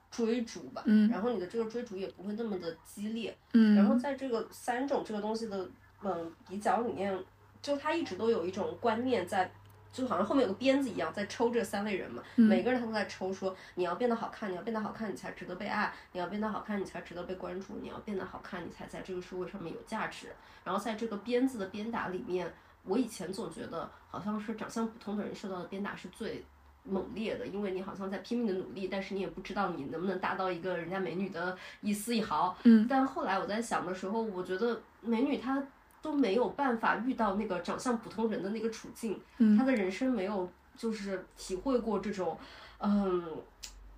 [0.10, 3.36] 追逐吧，嗯然后你的这个追逐也不会那么的激烈。
[3.54, 5.70] 嗯，然后在这个三种这个东西的
[6.04, 7.18] 嗯比较里面，
[7.62, 9.52] 就他一直都有一种观念在。
[9.92, 20.28] 就好像后面有个鞭子一样在抽这三类人嘛，嗯每个人他都在抽说你要变得好看，你要变得好看，你才值得被爱；你要变得好看，你才值得被关注；你要变得好看，你才在这个社会上面有价值。
[20.64, 26.46] 然后在这个鞭子的鞭打里面，我以前总觉得好像是长相普通的人受到的鞭打是最
[26.84, 32.58] 猛烈的，因为你好像在拼命的努力，但是你也不知道你能不能达到一个人家美女的一丝一毫。
[32.64, 35.64] 嗯但后来我在想的时候，我觉得美女她
[36.02, 42.38] 都没有办法遇到那个长相普通人的那个处境，嗯她的人生没有就是体会过这种，
[42.80, 43.24] 嗯，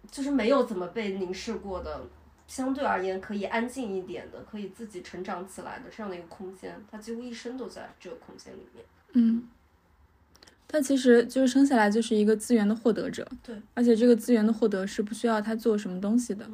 [0.10, 2.02] 就是没有怎么被凝视过的。
[2.48, 8.84] 相对而言，可以安静一点的，可以自己成长起来的这样的一个空间，她几乎一生都在这个空间里面。
[9.14, 9.48] 嗯，
[10.72, 16.50] 他其实就是生下来就是一个资源的获得者，对，而且这个资源的获得是不需要他做什么东西的。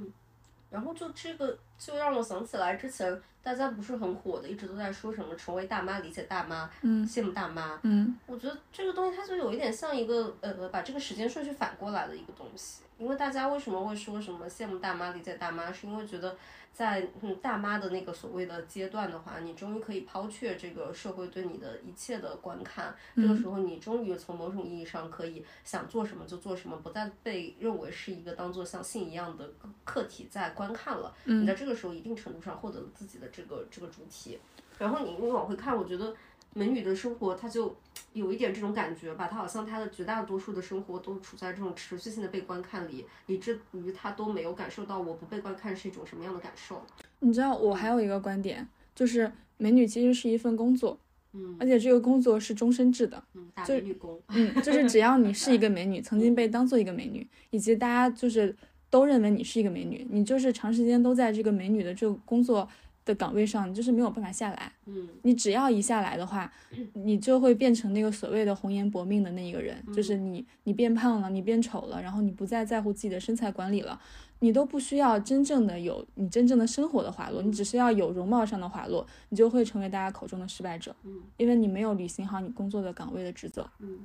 [0.71, 7.80] 然后就这个就让我想起来之前大家不是很火的，一直都在说什么成为大妈、理解大妈、嗯羡慕大妈。
[7.84, 12.84] 嗯我觉得这个东西它就有一点像一个呃，把这个时间顺序反过来的一个东西。
[12.98, 16.36] 因为大家为什么会说什么羡慕大妈、理解大妈，是因为觉得
[16.74, 29.48] 在嗯大妈的那个所谓的阶段的话，你终于可以抛却这个社会对你的一切的观看，这个时候你终于从某种意义上可以想做什么就做什么，不再被认为是一个当做像性一样的
[29.86, 31.13] 客体在观看了。
[31.26, 34.39] 你在这个时候一定程度上获得了自己的这个这个主体，
[34.80, 36.15] 然后你你往回看，我觉得
[36.53, 37.75] 美女的生活，她就
[38.13, 46.82] 有一点这种感觉吧，她好像她的绝大多数的生活都处在这种持续性的被观看里，以至于她都没有感受到我不被观看是一种什么样的感受。
[47.19, 50.97] 你知道我还有一个观点，就是美女其实是一份工作，
[51.34, 53.23] 嗯而且这个工作是终身制的。
[53.34, 58.56] 嗯，大就美女工，嗯，就是只要你是一个美女， 曾经被当做一个美女，以及大家就是
[58.89, 62.67] 都认为你是一个美女，你就是长时间都在这个美女的这个工作
[63.06, 64.71] 的岗位上，你就是没有办法下来。
[64.86, 66.52] 嗯你只要一下来的话，
[66.93, 74.00] 你就会变成那个所谓的红颜薄命的那一个人，就是你你变胖了，你变丑了，然后你不再在乎自己的身材管理了，
[74.39, 83.69] 你都不需要真正的有你真正的生活的滑落，你只是要有容貌上的滑落，你就会成为大家口中的失败者，嗯因为你没有履行好你工作的岗位的职责。
[83.80, 84.00] 嗯，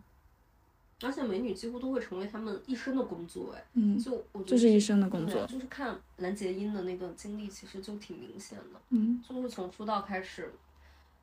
[1.05, 5.47] 而且美女几乎都会成为他们一生的工作，哎，嗯，就我觉得就是一生的工作。
[5.47, 8.81] 就是看蓝洁瑛的那个经历，其实就挺明显的。
[8.91, 10.53] 嗯，就是从出道开始，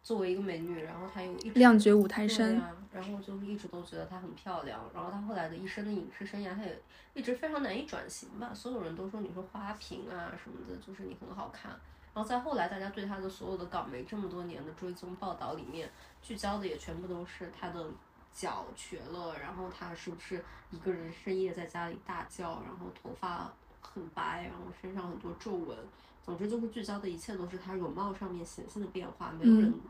[0.04, 2.56] 作为一个美女，然后她又一直亮绝五台对山。
[2.58, 6.82] 啊、然后就是一直都觉得她很漂亮，然后她后来的一生的影视生涯，她也
[7.14, 8.52] 一直非常难以转型吧。
[8.54, 11.72] 所有人都说你是花瓶啊什么的，就是你很好看。
[12.12, 15.90] 然后在后来，大家对她的所有的港媒这么多年的追踪报道里面，
[16.22, 17.86] 聚焦的也全部都是她的
[18.34, 25.78] 脚瘸了，然后他是不是一个人深夜在家里大叫，然后头发很白，然后身上很多皱纹。
[26.24, 29.82] 总之就是聚焦的一切都是他容貌上面显现的变化，没有人嗯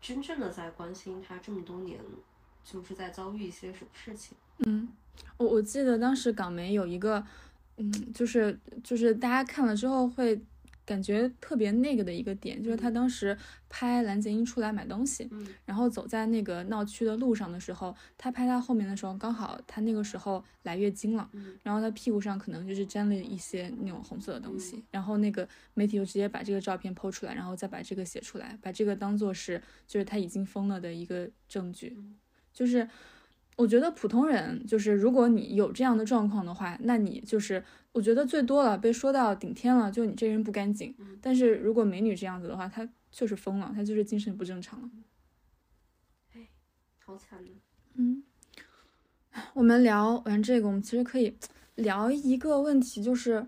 [0.00, 2.00] 真正的在关心他这么多年，
[2.64, 4.36] 就是在遭遇一些什么事情。
[4.58, 4.88] 嗯，
[5.36, 7.22] 我我记得当时港媒有一个，
[7.76, 10.40] 嗯，就是就是大家看了之后会
[10.86, 13.36] 感觉特别那个的一个点，就是他当时
[13.68, 15.46] 拍蓝洁瑛出来买东西，嗯。
[15.64, 21.58] 然后走在那个闹区的路上的时候，他拍他后面的时候，刚好他那个时候来月经了，嗯。
[21.64, 32.14] 然后他屁股上可能就是沾了一些那种红色的东西，然后那个媒体就直接把这个照片剖出来，然后再把这个写出来，把这个当做是就是他已经疯了的一个证据，嗯。
[32.54, 32.88] 就是。
[33.58, 37.64] 我觉得普通人就是，如果你有这样的状况的话，那你就是，
[37.96, 40.94] 我觉得最多了被说到顶天了，就你这人不干净。
[40.98, 44.90] 嗯但是如果美女这样子的话，她就是疯了，她就是精神不正常了。
[46.98, 47.50] 好惨的。
[47.94, 48.22] 嗯，
[49.54, 51.34] 我们聊完这个，我们其实可以
[51.76, 53.46] 聊一个问题，就是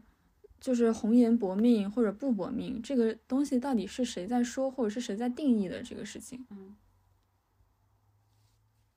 [0.59, 6.75] 就是红颜薄命或者不薄命这个东西到底是谁在说，或者是谁在定义的这个事情，嗯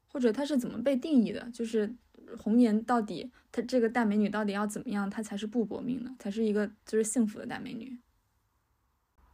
[0.08, 1.50] 或者它是怎么被定义的？
[1.52, 1.94] 就是
[2.38, 7.98] 红颜到底，她这个大美女到底要怎么样，她才是不薄命的，才是一个就是幸福的大美女？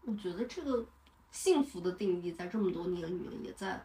[0.06, 0.86] 我觉得这个
[1.32, 3.84] 幸福的定义在这么多年里面也在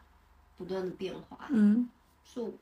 [0.56, 1.46] 不断的变化。
[1.50, 1.88] 嗯
[2.24, 2.52] 就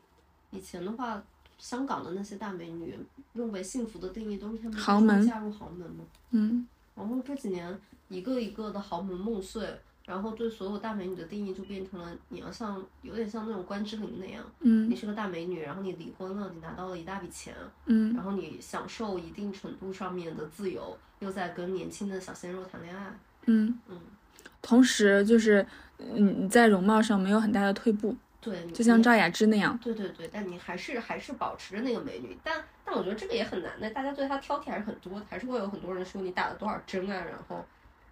[0.50, 1.22] 以前的话，
[1.59, 2.98] 香港的那些大美女
[3.35, 6.05] 认为幸福的定义都是她们豪门嫁入豪门嘛。
[6.31, 9.79] 嗯然后这几年一个一个的豪门梦碎，
[10.11, 14.90] 然后对所有大美女的定义就变成了你要像有点像那种关之琳那样，嗯。
[14.90, 17.55] 你是个大美女，然后你离婚了，你拿到了一大笔钱，
[17.87, 18.12] 嗯。
[18.14, 24.01] 然后你享受一定程度上面的自由，又在跟年轻的小鲜肉谈恋爱，嗯，嗯，
[24.61, 25.64] 同时就是
[25.99, 29.79] 嗯你在容貌上没有很大的退步，对，就像赵雅芝那样。
[29.79, 37.64] 对对对，但你还是还是保持着那个美女，但但我觉得这个也很难的，大家对她挑剔还是很多，还是会有很多人说你打了多少针啊，然后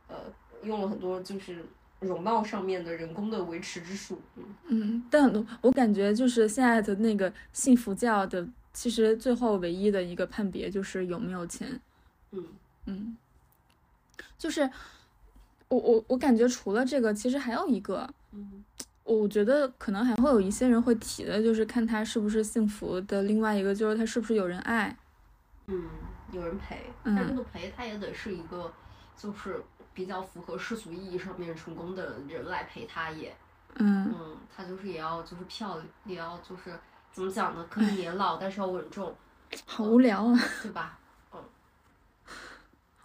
[0.06, 0.16] 呃
[0.62, 1.64] 用了很多就是
[2.00, 11.80] 容貌上面的人工的维持之术，嗯嗯，但我感觉就是现在的那个幸福教的，其实最后唯一的一个判别就是有没有钱。
[12.30, 12.44] 嗯
[12.86, 13.16] 嗯，
[14.38, 14.62] 就是
[15.68, 18.64] 我我我感觉除了这个，其实还有一个，嗯
[19.02, 23.22] 我觉得可能还会有一些人会提的，就是看他是不是幸福的。
[23.22, 24.96] 另外一个就是他是不是有人爱。
[25.66, 25.88] 嗯，
[26.30, 28.72] 有人陪，嗯但这个陪他也得是一个
[29.16, 29.62] 就是
[29.98, 33.36] 比较符合世俗意义上面成功的人来陪他也，
[33.74, 36.78] 嗯嗯，他就是也要就是漂亮，也要就是
[37.10, 39.12] 怎么讲呢，可以年老，但是要稳重，
[39.66, 40.38] 好无聊啊！
[40.62, 40.96] 对吧？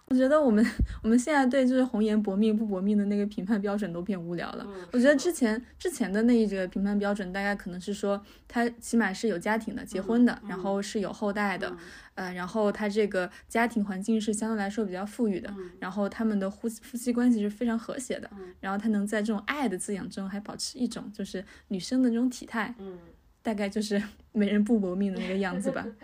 [0.06, 0.64] 我觉得我们
[1.02, 4.64] 我们现在对就是红颜薄命不薄命的那个评判标准都变无聊了。
[4.68, 11.78] 嗯，我觉得之前之前的那一个评判标准，大概可能是说他起码是有家庭的，结婚的，嗯然后是有后代的，嗯
[12.26, 22.98] 呃，然后他这个家庭环境是相对来说比较富裕的，嗯然后他们的夫夫妻关系是非常和谐的，嗯然后他能在这种爱的滋养中还保持一种就是女生的那种体态，嗯
[23.42, 24.00] 大概就是
[24.32, 25.86] 美人不薄命的那个样子吧。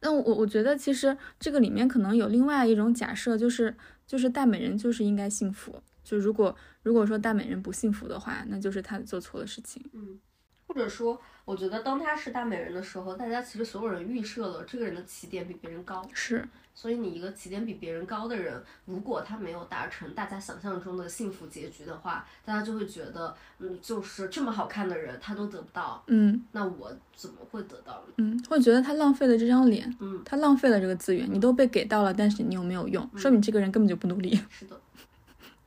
[0.00, 3.74] 那我我觉得其实这个里面可能有另外一种假设，就是
[4.06, 5.82] 就是大美人就是应该幸福。
[6.04, 9.84] 就如果如果说大美人不幸福的话，那就是她做错了事情。
[9.92, 10.20] 嗯，
[10.66, 28.14] 或者说，我觉得当她是大美人的时候，大家其实所有人预设了这个人的起点比别人高，是，所以你一个起点比别人高的人，如果他没有达成大家想象中的幸福结局的话，大家就会觉得，嗯，就是这么好看的人他都得不到，嗯那我怎么会得到呢？
[28.18, 34.38] 嗯，会觉得他浪费了这张脸，嗯，他浪费了这个资源，你都被给到了，但是你又没有用，说明这个人根本就不努力。
[34.50, 34.78] 是的。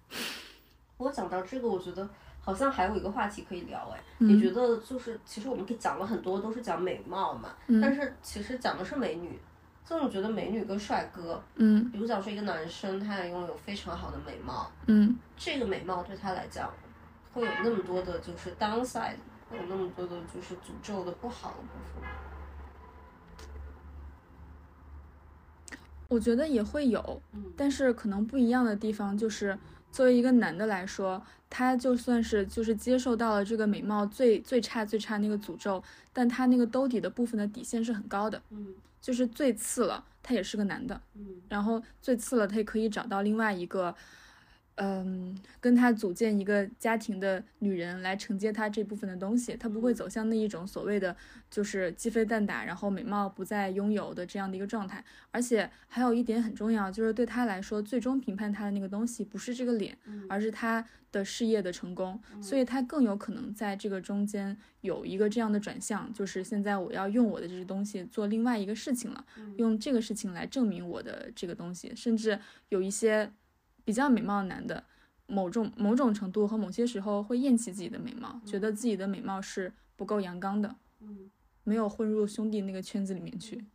[0.98, 2.10] 我讲到这个，我觉得
[2.50, 4.28] 好像还有一个话题可以聊哎，嗯。
[4.28, 9.40] 你觉得就是其实我们讲了很多都是讲美貌嘛，但嗯是其实讲的是美女。
[9.86, 11.92] 就我觉得美女跟帅哥，嗯。
[11.92, 15.16] 比如讲说一个男生，他也拥有非常好的美貌，嗯。
[15.38, 16.74] 这个美貌对他来讲，
[17.32, 22.10] 会有那么多的就是 downside，会有那么多的就是诅咒的不好的部分。
[26.08, 27.54] 我觉得也会有，嗯。
[27.56, 29.56] 但是可能不一样的地方就是，
[29.91, 41.25] 作为一个男的来说，他就算是就是接受到了这个美貌最最差最差那个诅咒，但他那个兜底的部分的底线是很高的，嗯就是最次了，他也是个男的，嗯。
[41.47, 43.95] 然后最次了，他也可以找到另外一个，
[44.82, 51.15] 嗯，跟他组建一个家庭的女人来承接他这部分的东西，他不会走向那一种所谓的
[51.52, 55.04] 就是鸡飞蛋打，然后美貌不再拥有的这样的一个状态。
[55.32, 60.26] 而且还有一点很重要，就是对他来说，最终评判他的那个东西不是这个脸，嗯。
[60.30, 69.26] 而是他的事业的成功，所以他更有可能在这个中间有一个这样的转向，就是现在我要用我的这些东西做另外一个事情了，
[69.58, 72.39] 用这个事情来证明我的这个东西，甚至
[72.70, 73.32] 有一些
[73.89, 74.84] 比较美貌的男的，
[75.25, 81.32] 某种某种程度和某些时候会厌弃自己的美貌，觉得自己的美貌是不够阳刚的，嗯。
[81.63, 83.65] 没有混入兄弟那个圈子里面去。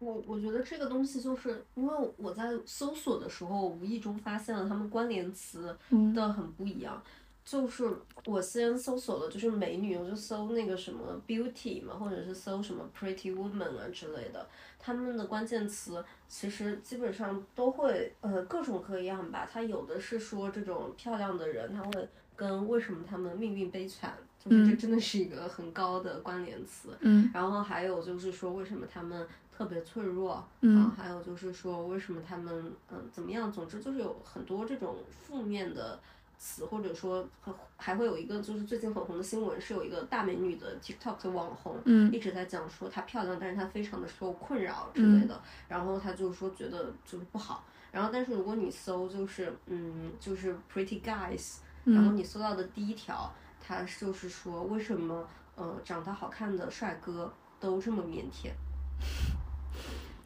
[0.00, 7.02] 我我觉得这个东西就是因为我在搜索的时候，无意中发现了他们关联词嗯的很不一样。
[7.46, 7.88] 就是
[8.24, 14.44] 我先搜索了，就是美女，我就搜那个什么 beauty 嘛，或者是搜什么 pretty woman 啊之类的，
[14.80, 19.48] 他们的关键词其实基本上都会呃各种各样吧。
[19.50, 24.12] 它有的是说这种漂亮的人，他会跟为什么他们命运悲惨，
[24.44, 26.88] 就是这嗯真的是一个很高的关联词。
[26.98, 29.24] 嗯然后还有就是说，为什么他们
[29.56, 30.44] 特别脆弱？
[30.62, 33.52] 嗯啊，还有就是说，为什么他们嗯怎么样？
[33.52, 35.96] 总之就是有很多这种负面的
[36.38, 47.64] 词，或者说还还会有一个就是最近很红的新闻，是有一个大美女的 TikTok 的网红，嗯一直在讲说她漂亮，但是她非常的受困扰之类的，然后她就是说觉得就是不好。
[47.92, 58.50] 然后，但是如果你搜就是嗯就是 pretty guys，然后嗯你搜到的第一条，它就是说为什么呃长得好看的帅哥都这么腼腆。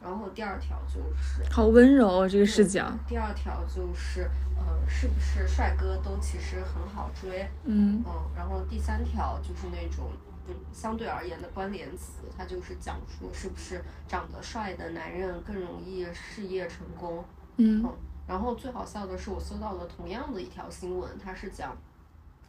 [0.01, 2.91] 然后第二条就是好温柔哦，这个视角。
[3.07, 10.11] 第二条就是呃是不是帅哥都其实很好追，嗯嗯，然后第三条就是那种
[10.47, 17.23] 嗯相对而言的关联词，它就是讲说是不是长得帅的男人更容易事业成功，
[17.57, 17.85] 嗯
[18.27, 21.77] 然后最好笑的是，我搜到了同样的一条新闻，它是讲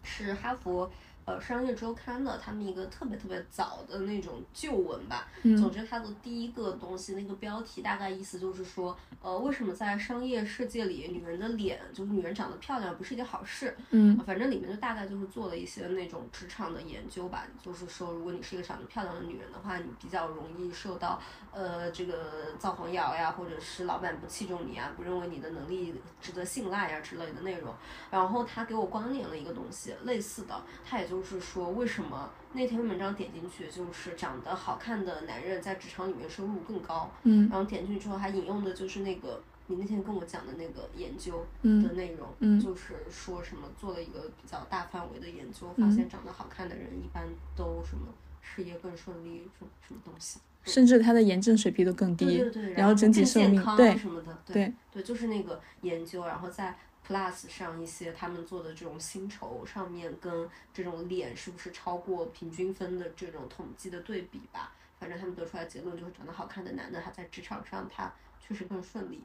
[0.03, 0.90] 是哈佛。
[1.25, 13.77] 呃，商业周刊的他们一个特别特别早的那种旧文吧，总之它的第一个东西那个标题大概意思就是说，呃，为什么在商业世界里，女人的脸就是女人长得漂亮不是一件好事？
[13.91, 27.73] 嗯，反正里面就大概就是做了一些那种职场的研究吧，就是说如果你是一个长得漂亮的女人的话，你比较容易受到呃这个造黄谣呀，或者是老板不器重你啊，不认为你的能力值得信赖呀之类的内容。
[28.11, 31.12] 然后他给我关联了一个东西，类似的，他也。
[31.12, 37.11] 就是说，为什么那篇文章点进去，就是长得好看的男人在职场里面收入更高？
[37.25, 47.25] 嗯，然后点进去之后，还引用的就是那个你那天跟我讲的那个研究的内容，嗯，就是说什么做了一个比较大范围的研究，发现长得好看的人一般
[47.57, 48.07] 都什么
[48.41, 56.79] 事业更顺利，什么什么东西，甚至他的炎症水平都更低，对对对，然后整体寿命对什么的，对对，就是那个研究，然后在。
[57.07, 69.20] Plus 上一些他们做的这种薪酬上面跟这种脸是不是超过平均分的这种统计的对比吧，反正他们得出来结论就是长得好看的男的他在职场上他确实更顺利，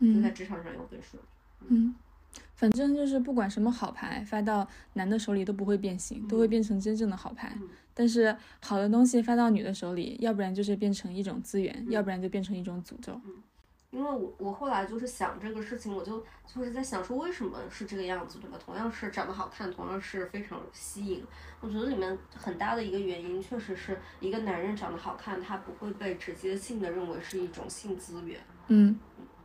[0.00, 1.22] 嗯在职场上又更顺。
[1.66, 1.94] 嗯，
[2.54, 7.56] 反正就是不管什么好牌发到男的手里都不会变形，都会变成真正的好牌。
[7.94, 13.18] 但是好的东西发到女的手里，要不然就是变成一种资源，要不然就变成一种诅咒。
[13.94, 16.18] 因为我我后来就是想这个事情，我就
[16.52, 18.58] 就是在想说为什么是这个样子，对吧？
[18.62, 21.24] 同样是长得好看，同样是非常吸引，
[21.60, 28.98] 我觉得里面很大的一个原因，确实是一个男人长得好看，他不会被直接性的认为是一种性资源，嗯，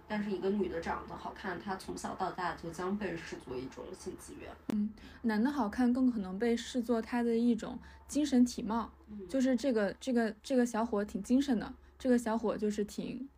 [0.08, 4.90] 但是一个女的长得好看，她从小到大就将被视作一种性资源，嗯，
[5.22, 7.78] 男的好看更可能被视作他的一种
[8.08, 8.92] 精神体貌，
[9.30, 13.30] 就是这个这个这个小伙挺精神的，这个小伙就是挺。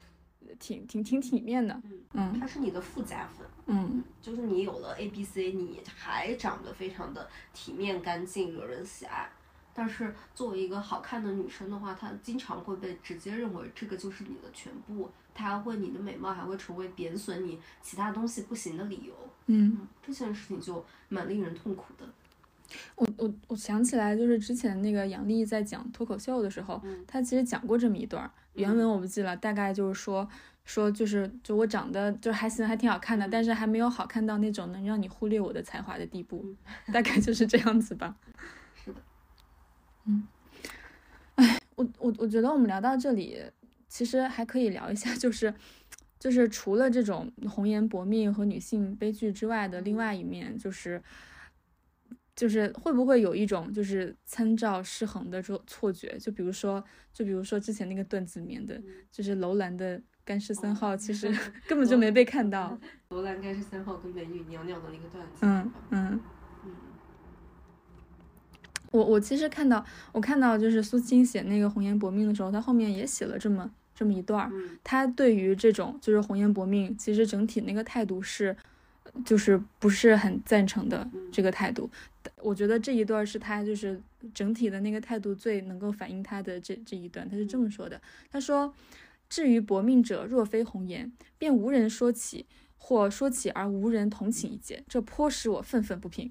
[0.59, 1.81] 挺挺挺体面的，
[2.13, 9.29] 嗯，它是你的附加分，嗯，就是你有了 A B C，你还长得非常的体面干净，惹人喜爱。
[9.73, 19.13] 但是作为一个好看的女生的话，她经常会被直接认为这个就是你的全部，她会你的美貌还会成为贬损你其他东西不行的理由，
[19.45, 22.05] 嗯，这件事情就蛮令人痛苦的。
[22.95, 30.27] 我我我想起来，就是之前那个杨笠在讲脱口秀的时候，她其实讲过这么一段，原文我不记了，大概就是说。
[30.63, 36.45] 说就是就我长得就还行，还挺好看的，但是还没有好看到那种能让你忽略我的才华的地步，
[36.93, 38.15] 大概就是这样子吧。
[38.85, 39.01] 是的，
[40.05, 40.27] 嗯，
[41.33, 43.41] 哎，我我我觉得我们聊到这里，
[43.89, 45.51] 其实还可以聊一下，就是
[46.19, 51.01] 就是除了这种红颜薄命和女性悲剧之外的另外一面，就是
[52.41, 56.17] 就是会不会有一种就是参照失衡的这错觉？
[56.17, 56.83] 就比如说
[57.13, 58.81] 就比如说之前那个段子里面的，
[59.11, 60.01] 就是楼兰的。
[60.23, 61.27] 干尸三号其实
[61.67, 62.77] 根本就没被看到。
[63.09, 65.39] 楼兰干尸三号跟美女娘娘的那个段子。
[65.41, 66.19] 嗯嗯
[66.63, 66.71] 嗯。
[68.91, 74.51] 我我其实看到我看到就是苏青写那个红颜薄命的时候，他后面也写了这么这么一段儿。
[74.83, 78.55] 他对于这种就是红颜薄命，其实整体那个态度是，
[79.25, 81.89] 就是不是很赞成的这个态度。
[82.41, 84.01] 我觉得这一段是他就是
[84.33, 87.27] 整体的那个态度最能够反映他的这这一段。
[87.29, 88.01] 他是这么说的，
[88.31, 88.73] 他说。
[89.29, 92.45] 至于薄命者，若非红颜，便无人说起，
[92.77, 96.29] 或说起而无人同情一节，这颇使我愤愤不平。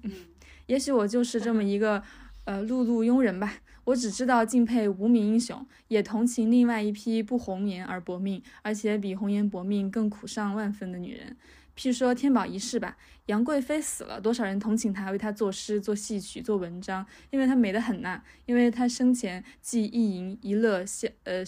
[0.67, 2.03] 也许我就是这么一个，
[2.45, 3.55] 呃，碌碌庸人吧。
[3.85, 11.35] 我只知道敬佩无名英雄，也同情另外一批不红颜而薄命，而且比红颜薄命更苦上万分的女人。
[11.75, 12.97] 譬如说天宝一世吧，
[13.27, 18.21] 杨贵妃死了，多少人同情她，为她作诗、做戏曲、做文章，因为她美得很呐。
[18.45, 20.83] 因为她生前既一淫一乐，
[21.23, 21.45] 呃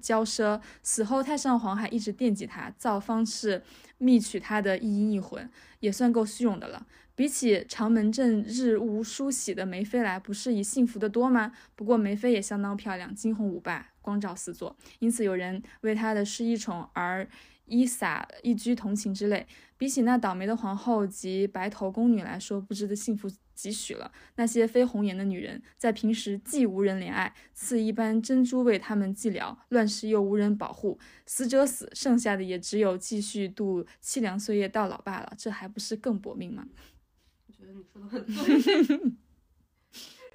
[0.00, 3.62] 骄奢，死后太上皇还一直惦记她，造方式
[3.98, 5.50] 觅取她的一阴一魂，
[5.80, 6.86] 也算够虚荣的了。
[7.14, 11.52] 比起长门镇日无梳洗的梅妃来，不是以幸福的多吗？
[11.74, 17.26] 不过梅妃也相当漂亮，惊鸿舞罢，光照四座，因此有人为她的失意宠而。
[17.64, 19.46] 伊洒一居同情之类，
[19.78, 24.10] 比起那倒霉的皇后及白头宫女来说，不知的幸福几许了。
[24.34, 35.32] 那些非红颜的女人，在平时既无人怜爱，赐一般珍珠为她们寂寥，乱世又无人保护，死者死，剩下的也只有继续度凄凉岁月到老罢了。
[35.38, 36.66] 这还不是更薄命吗？
[37.46, 39.12] 我觉得你说的很对，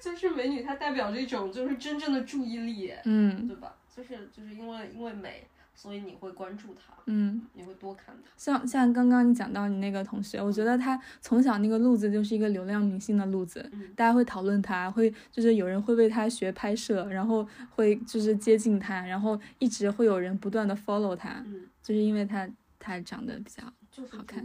[0.00, 3.76] 就是美女，她代表着一种就是真正的注意力，嗯，对吧？
[3.94, 5.46] 就是就是因为因为美。
[5.78, 8.32] 所以你会关注他，嗯，你会多看他。
[8.36, 13.64] 像像刚刚你讲到你那个同学，我觉得他从小那个路子就是一个流量明星的路子，
[13.94, 22.50] 大家会讨论他，会就是有人会为他学拍摄，然后会就是接近他，然后一直会有人不断的 follow 他，嗯就是因为他
[22.80, 23.62] 他长得比较。
[23.88, 24.44] 就是好看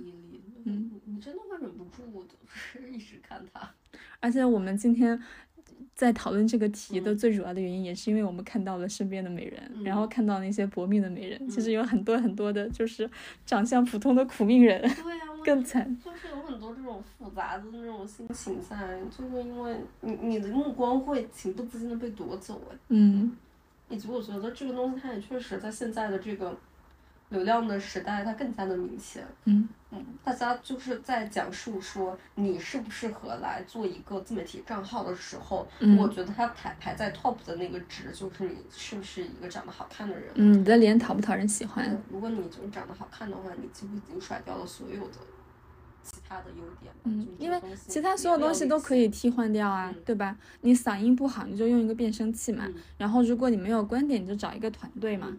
[0.65, 3.67] 嗯你，真的会忍不住就是一直看他。
[4.19, 5.19] 而且我们今天
[5.96, 7.18] 在讨论这个题的嗯。
[7.18, 11.74] 最主要的原因，也是因为我们看到了身边的美人，嗯然后看到那些薄命的美人，其实嗯。
[11.74, 13.10] 有很多很多的就是
[13.46, 15.96] 长相普通的苦命人对呀、 我更惨。
[16.04, 23.36] 就是有很多这种复杂的那种心情在，就是因为你你的目光会情不自禁的被夺走哎，嗯。
[23.89, 26.58] 以及我觉得这个东西它也确实在现在的这个
[27.34, 29.25] 流量的时代，它更加的明显。
[29.45, 40.31] 嗯嗯，大家就是在讲述说你适不适合来做一个自媒体账号的时候，嗯我觉得它排排在 top 的那个值就是你是不是一个长得好看的人。
[40.36, 42.01] 嗯，你的脸讨不讨人喜欢？
[42.09, 45.17] 如果你就是长得好看的话，你几乎已经甩掉了所有的
[46.03, 47.01] 其他的优点了。
[47.05, 50.36] 嗯因为其他所有东西都可以替换掉啊，嗯对吧？
[50.61, 52.65] 你嗓音不好，你就用一个变声器嘛。
[52.67, 55.27] 嗯然后如果你没有观点，你就找一个团队嘛。
[55.29, 55.38] 嗯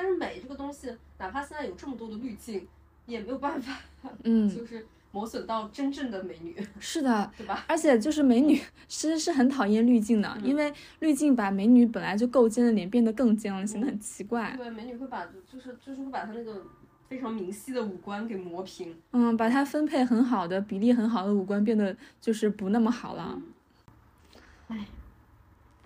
[0.00, 0.88] 但是美这个东西，
[1.18, 2.64] 哪怕现在有这么多的滤镜，
[3.04, 3.76] 也没有办法，
[4.22, 7.28] 嗯，就是磨损到真正的美女， 是的。
[7.36, 7.64] 对吧？
[7.66, 8.54] 而且就是美女
[8.86, 14.54] 其实是很讨厌滤镜的，嗯因为滤镜把美女本来就够尖的脸变得更尖了，显得很奇怪。
[14.56, 16.64] 对，美女会把就是就是会把她那个
[17.08, 18.94] 非常明晰的五官给磨平。
[19.10, 23.36] 嗯，把它分配很好的、比例很好的五官变得就是不那么好了。
[23.36, 23.42] 哎，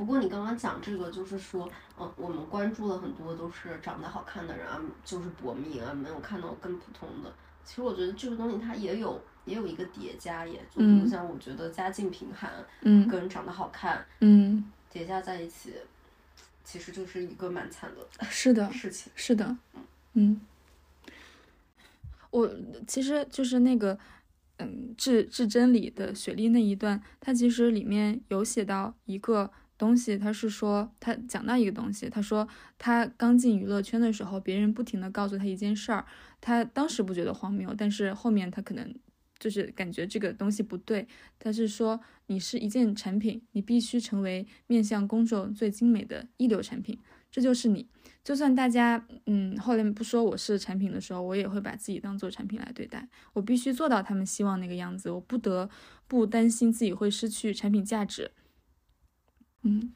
[0.03, 7.33] 不过你刚刚讲这个，就是说，嗯，我们关注了很多都是长得好看的人啊，就是薄命啊，没有看到更普通的。
[7.65, 12.51] 其实我觉得这个东西它也有也有一个叠加也，就比如嗯像我觉得家境贫寒
[12.81, 15.73] 嗯跟长得好看嗯，叠加在一起，
[16.65, 19.13] 其实就是一个蛮惨的是的，事情。
[19.15, 19.57] 是的，
[20.15, 20.41] 嗯，
[22.33, 22.51] 我
[22.89, 23.97] 其实就是那个，
[24.57, 29.49] 嗯，至至真理的雪莉那一段，它其实里面有写到一个
[29.83, 32.47] 东西，他是说他讲到一个东西，他说
[32.79, 36.07] 他刚进娱乐圈的时候，别人不停的告诉他一件事儿，
[36.41, 38.95] 他当时不觉得荒谬，但是后面他可能
[39.41, 41.09] 就是感觉这个东西不对，
[41.41, 46.97] 他是说你是一件产品，你必须成为面向公众最精美的一流产品，
[47.29, 47.89] 这就是你。
[48.23, 53.09] 就算大家嗯后来不说我是产品的时候，我也会把自己当做产品来对待。
[53.33, 55.69] 我必须做到他们希望那个样子，我不得
[56.07, 58.31] 不担心自己会失去产品价值。
[59.63, 59.93] 嗯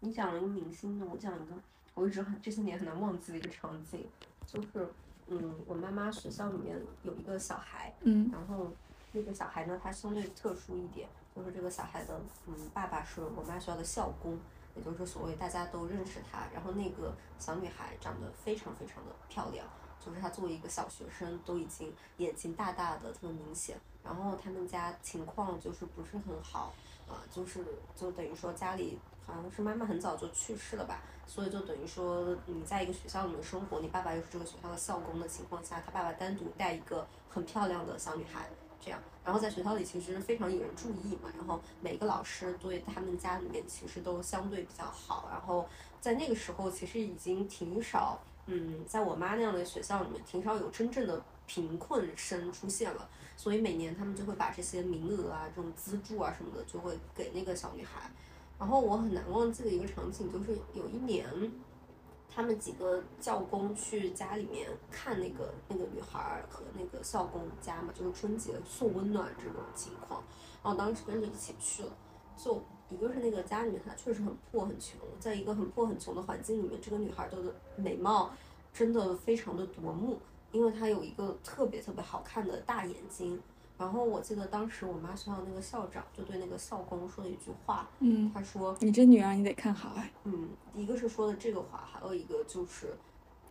[0.00, 1.54] 你讲了一个明星的，我讲一个
[1.94, 4.06] 我一直很这些年很难忘记的一个场景，
[4.46, 4.88] 就是
[5.28, 8.72] 嗯，我妈妈学校里面有一个小孩，嗯然后
[9.12, 14.38] 那个小孩呢，他相对特殊一点，就是这个小孩的嗯爸爸是我妈学校的校工，
[14.74, 16.48] 也就是所谓大家都认识他。
[16.52, 19.64] 然后那个小女孩长得非常非常的漂亮，
[20.04, 23.78] 就是她作为一个小学生都已经眼睛大大的，特别明显。
[24.02, 26.74] 然后他们家情况就是不是很好，
[27.30, 38.48] 就是就等于说家里好像是妈妈很早就去世了吧，所以就等于说你在一个学校里面生活，你爸爸又是这个学校的校工的情况下，他爸爸单独带一个很漂亮的小女孩，
[38.80, 45.66] 这样，然后在学校里其实非常引人注意嘛，然后每个老师对他们家里面其实都相对比较好，然后
[46.00, 58.10] 在那个时候其实已经挺少，嗯，在我妈那样的学校里面挺少有真正的贫困生出现了，所以每年他们就会把这些名额啊、这种资助啊什么的就会给那个小女孩。
[58.58, 61.26] 然后我很难忘记的一个场景就是有一年，
[62.32, 70.22] 他们几个教工去家里面看那个那个女孩和那个校工家嘛，就是春节送温暖这种情况。
[70.62, 71.90] 然后当时跟着一起去了，
[72.36, 77.36] 就一个是那个家里面她确实很破很穷，在一个很破很穷的环境里面，这个女孩的
[77.74, 78.30] 美貌
[78.72, 80.20] 真的非常的夺目，
[80.52, 83.40] 因为她有一个特别特别好看的大眼睛。
[83.78, 90.08] 然后我记得当时我妈学校那个校长就对那个校工说了一句话，嗯，他说你这女儿你得看好哎。
[90.22, 92.94] 嗯，一个是说的这个话，还有一个就是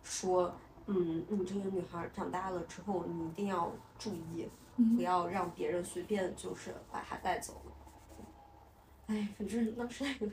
[0.02, 0.54] 说，
[0.86, 7.72] 嗯，你这个女孩长大了之后，你一定要注意，嗯不要让别人随便就是把她带走了。
[9.08, 10.32] 哎，反正当时那个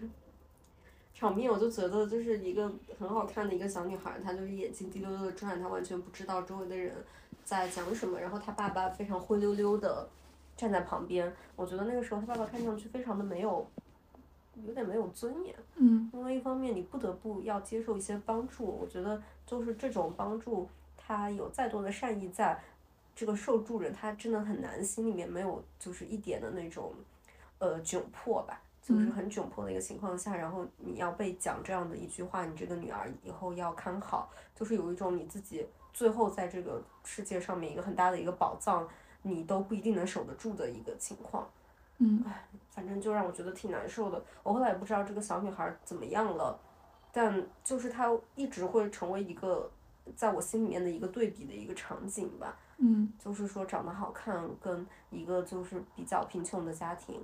[1.20, 6.96] 场面，我就觉得就是一个很好看的一个小女孩，她就是眼睛滴溜溜的转，她完全不知道周围的人
[7.44, 10.08] 在讲什么，然后她爸爸非常灰溜溜的
[10.56, 13.68] 站在旁边，我觉得那个时候她爸爸看上去非常的没有，
[14.66, 15.54] 有点没有尊严。
[15.76, 22.58] 嗯因为一方面你不得不要接受一些帮助，我觉得就是这种帮助，他有再多的善意在，
[23.14, 26.94] 这个受助人他真的很难，心里面没有就是一点的那种，
[27.58, 35.64] 呃窘迫吧，就是嗯很窘迫的一个情况下，然后你要被讲这样的一句话，你这个女儿以后要看好，就是有一种你自己
[35.94, 38.88] 最后在这个世界上面一个很大的一个宝藏，
[39.22, 41.48] 你都不一定能守得住的一个情况。
[42.00, 42.24] 嗯
[42.72, 44.24] 反正就让我觉得挺难受的。
[44.42, 46.60] 我后来也不知道这个小女孩怎么样了，
[47.12, 49.70] 但就是她一直会成为一个
[50.16, 52.58] 在我心里面的一个对比的一个场景吧。
[52.78, 57.24] 嗯就是说长得好看跟一个就是比较贫穷的家庭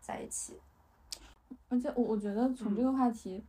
[0.00, 0.60] 在一起。
[1.68, 2.84] 而且我我觉得从这嗯。
[2.84, 3.42] 个话题，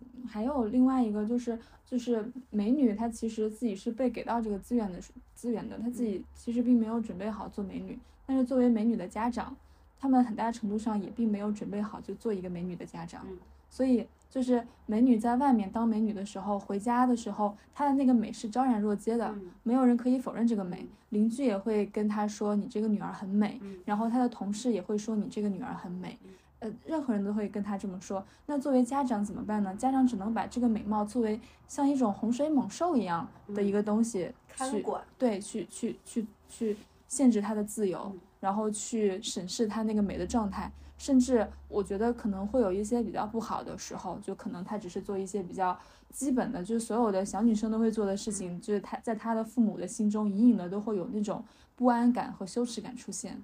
[0.00, 4.98] 嗯还有另外一个就是就是美女她其实自己是被给到这个资源的
[5.34, 6.06] 资源的，她自嗯。
[6.06, 9.56] 己其实并没有准备好做美女，但是作为美女的家长，
[9.98, 13.38] 他们很大程度上也并没有准备好就做一个美女的家长，嗯。
[13.70, 20.78] 所以就是美女在外面当美女的时候，回家的时候，她的那个美是昭然若揭的，嗯没有人可以否认这个美。
[20.82, 23.78] 嗯，邻居也会跟她说你这个女儿很美，嗯。
[23.84, 26.30] 然后她的同事也会说你这个女儿很美嗯，
[26.62, 28.24] 呃，任何人都会跟他这么说。
[28.46, 29.74] 那作为家长怎么办呢？
[29.74, 36.76] 家长只能把这个美貌作为像一种洪水猛兽一样的一个东西去看管，对，去去去去
[37.08, 40.70] 限制她的自由嗯，然后去审视她那个美的状态。
[40.98, 45.76] 甚至我觉得可能会有一些比较不好的时候，就可能她只是做一些比较
[46.10, 51.44] 基本的，就是所有的小女生都会做的事情，就是她在她的父母的心中隐隐的都会有那种
[51.74, 53.42] 不安感和羞耻感出现。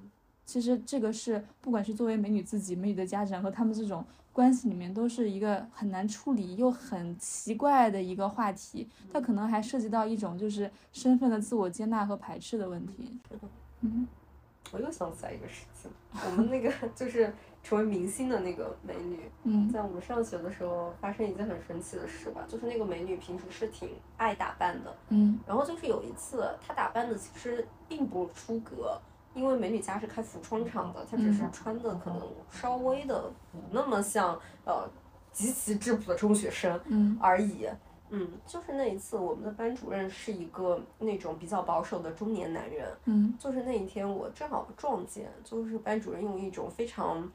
[0.48, 8.88] 其实这个是不管是作为美女自己、美女的家长和他们这种关系里面，都是一个很难处理又很奇怪的一个话题。
[9.12, 13.14] 它可能还涉及到一种就是身份的自我接纳和排斥的问题。
[13.82, 14.08] 嗯
[14.72, 17.32] 我又想起来一个事情，我们那个 就是
[17.62, 28.98] 成为明星的那个美女，嗯在我们上学的时候发生一件很神奇的事吧，就是那个美女平时是挺爱打扮的，嗯然后就是有一次她打扮的其实并不出格，
[29.38, 31.52] 因为美女家是开服装厂的，她只是嗯。
[31.52, 34.88] 穿的可能稍微的不那么像呃
[35.32, 37.16] 极其质朴的中学生嗯。
[37.20, 37.68] 而已。
[38.10, 43.34] 嗯，就是那一次，我们的班主任是一个那种比较保守的中年男人，嗯。
[43.38, 47.30] 就是那一天我正好撞见，就是班主任用一种非常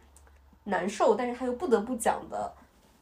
[0.63, 2.51] 难受，但是他又不得不讲的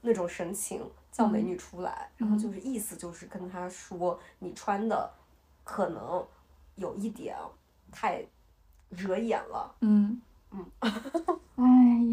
[0.01, 0.81] 那种神情
[1.11, 5.09] 叫美女出来，然后就是意思就是跟他说你穿的
[5.63, 6.25] 可能
[6.75, 7.37] 有一点
[7.89, 8.25] 太
[8.91, 10.21] 惹眼了，嗯
[10.51, 10.65] 嗯，
[11.55, 11.63] 哎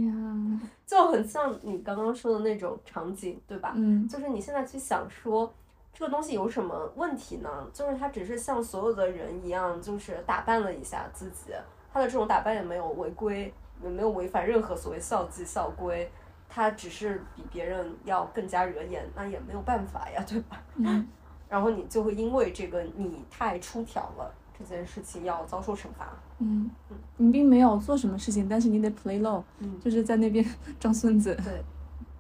[0.07, 3.73] 呀，就很像你刚刚说的那种场景，对吧？
[3.77, 5.53] 嗯就是你现在去想说，
[5.93, 7.67] 这个东西有什么问题呢？
[7.73, 11.53] 就是他只是像所有的人一样，就是打扮了一下自己，
[11.93, 13.53] 他的这种打扮也没有违规，
[13.83, 16.11] 也没有违反任何所谓校纪校规，
[16.49, 20.63] 他只是比别人要更加惹眼，那也没有办法呀，对吧？
[20.77, 21.07] 嗯
[21.49, 26.09] 然后你就会因为这个你太出挑了这件事情要遭受惩罚。
[26.39, 26.71] 嗯，
[27.17, 30.45] 你并没有做什么事情，但是你得 play low，嗯，就是在那边
[30.81, 31.63] 装孙子，对，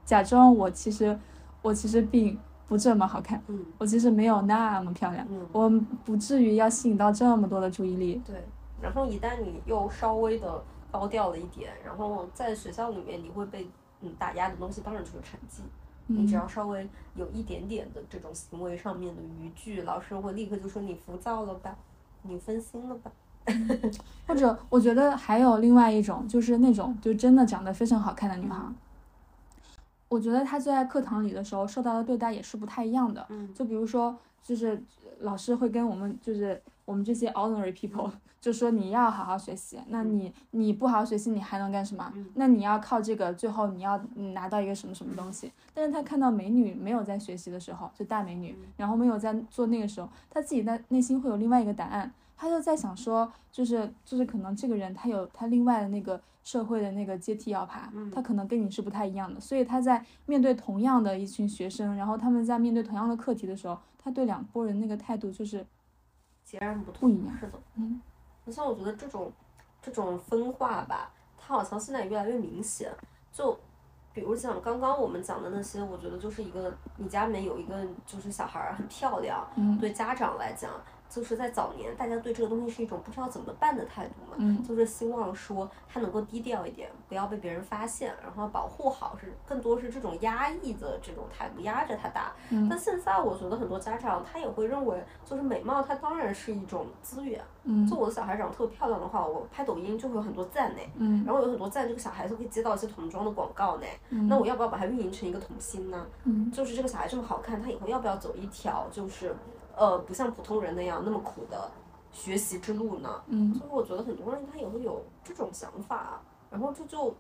[0.05, 1.18] 假装我其实
[1.62, 5.68] 我其实并不这么好看，嗯我其实没有那么漂亮，嗯，我
[6.05, 8.20] 不至于要吸引到这么多的注意力。
[8.24, 8.36] 对。
[8.80, 13.68] 然后一旦你又稍微的高调了一点，然后在学校里面你会被
[14.03, 15.62] 嗯打压的东西，当然就是成绩。
[16.07, 21.76] 你只嗯要稍微有一点点的这种行为上面的逾矩，老师会立刻就说你浮躁了吧，
[22.29, 23.11] 你分心了吧。
[24.26, 28.72] 或者我觉得还有另外一种，就是那种就真的长得非常好看的女孩儿。
[30.09, 33.26] 我觉得她在课堂里的时候受到的对待也是不太一样的。
[33.31, 34.83] 嗯就比如说，就是
[35.20, 38.11] 老师会跟我们，就是我们这些 ordinary people，
[38.41, 39.78] 就说你要好好学习。
[39.89, 42.11] 那你你不好好学习，你还能干什么？
[42.16, 45.53] 嗯那你要靠这个，最后你要嗯拿到一个什么什么东西。
[45.74, 52.11] 但是他看到美女没有在学习的时候，就大美女，然后没有在做那个时候，他自己在内心会有另外一个答案。
[52.39, 65.66] 他就在想说，就是就是可能这个人他有他另外的那个社会的那个阶梯要爬，嗯他可能跟你是不太一样的，所以他在面对同样的一群学生，然后他们在面对同样的课题的时候，他对两拨人那个态度就是
[66.49, 67.11] 截然不同。
[67.39, 68.01] 是的，嗯
[68.47, 69.31] 而且我觉得这种
[69.83, 72.91] 这种分化吧，它好像现在也越来越明显。
[73.31, 73.55] 就
[74.15, 80.71] 比如讲刚刚我们讲的那些，我觉得就是一个你家里面有一个就是小孩儿很漂亮，嗯对家长来讲，
[81.09, 84.37] 就是在早年大家对这个东西是一种不知道怎么办的态度嘛。
[84.37, 92.33] 嗯就是希望说他能够低调一点，不要被别人发现，然后保护好，是更多是这种压抑的这种态度，压着他打。
[92.51, 97.41] 嗯但现在我觉得很多家长他也会认为，就是美貌它当然是一种资源。
[97.65, 103.87] 嗯就我的小孩长得特别漂亮的话，我拍抖音就会有很多赞呢，嗯然后有很多赞，这个小孩就可以接到一些童装的广告呢。
[104.11, 106.07] 嗯，那我要不要把它运营成一个童星呢？
[106.25, 109.35] 嗯就是这个小孩这么好看，他以后要不要走一条就是
[109.79, 111.70] 呃不像普通人那样那么苦的
[112.11, 113.22] 学习之路呢？
[113.29, 116.20] 嗯就是我觉得很多人他也会有这种想法，
[116.51, 117.14] 然后这就，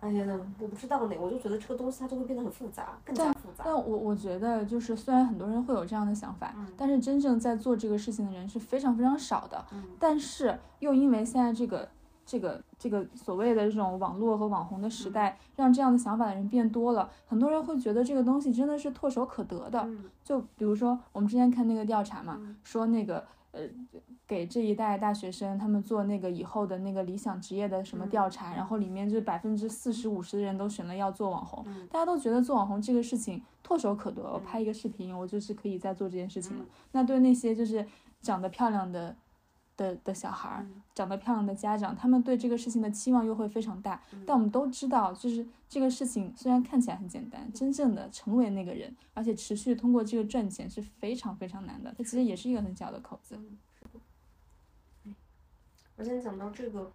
[0.00, 0.26] 哎呀，
[0.58, 3.62] 我不知道呢，我就觉得这个东西它就会变得很复杂，更加复杂。
[3.64, 9.64] 但我我觉得，就是虽然很多人会有这样的想法，嗯但是真正在做这个事情的人是非常非常少的。
[9.72, 11.88] 嗯但是又因为现在这个
[12.32, 19.82] 这个这个所谓的这种网络和网红的时代，让这样的想法的人变多了，很多人会觉得这个东西真的是唾手可得的。
[19.82, 20.04] 嗯。
[20.24, 22.56] 就比如说我们之前看那个调查嘛，嗯。
[22.64, 23.60] 说那个呃，
[24.26, 28.08] 给这一代大学生他们做那个以后的那个理想职业的什么嗯。
[28.08, 31.86] 调查，然后里面就是百分之四十五十的人都选了要做网红，嗯。
[31.88, 36.64] 大家都觉得做网红这个事情唾手可得，我拍一个视频，我就是可以在做这件事情了。
[36.64, 36.70] 嗯。
[36.92, 37.86] 那对那些就是
[38.22, 39.14] 长得漂亮的
[39.76, 44.00] 的的小孩儿，嗯长得漂亮的家长，他们对这个事情的期望又会非常大。
[44.12, 51.94] 嗯但我们都知道，就是这个事情虽然看起来很简单，真正的成为那个人，而且持续通过这个赚钱是非常非常难的。
[51.96, 53.36] 它其实也是一个很小的口子。
[53.36, 54.00] 嗯，是的。
[55.06, 55.14] 哎
[55.96, 56.90] 而且讲到这个，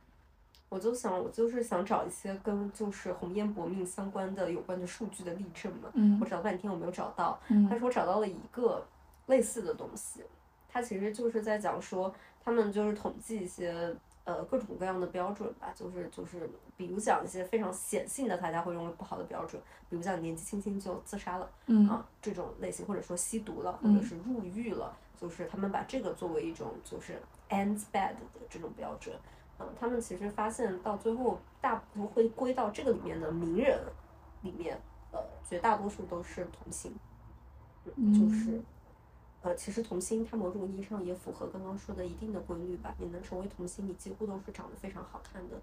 [0.69, 5.89] 我就想，我就是想找一些跟就是红颜薄命相关的有关的数据的例证嘛。
[5.93, 8.85] 嗯我找了半天我没有找到，嗯但是我找到了一个
[9.27, 10.21] 类似的东西，
[10.67, 12.13] 它其实就是在讲说，
[12.47, 13.93] 他们就是统计一些
[14.23, 21.49] 呃各种各样的标准吧，就是就是比如讲一些非常显性的大家会认为不好的标准，比如讲年纪轻轻就自杀了。
[21.65, 29.13] 嗯啊这种类型，或者说吸毒了，或嗯者是入狱了，就是他们把这个作为一种就是 ends bad 的这种标准。
[29.59, 33.77] 嗯，他们其实发现到最后，大部分会归到这个里面的名人
[34.41, 34.79] 里面，
[35.11, 35.19] 呃，
[35.49, 36.95] 绝大多数都是同性，
[37.97, 38.61] 嗯，就是。
[39.41, 42.93] 呃，其实童星它某种意义上也符合刚刚说的一定的规律吧。
[42.97, 45.55] 你能成为童星，你几乎都是长得非常好看的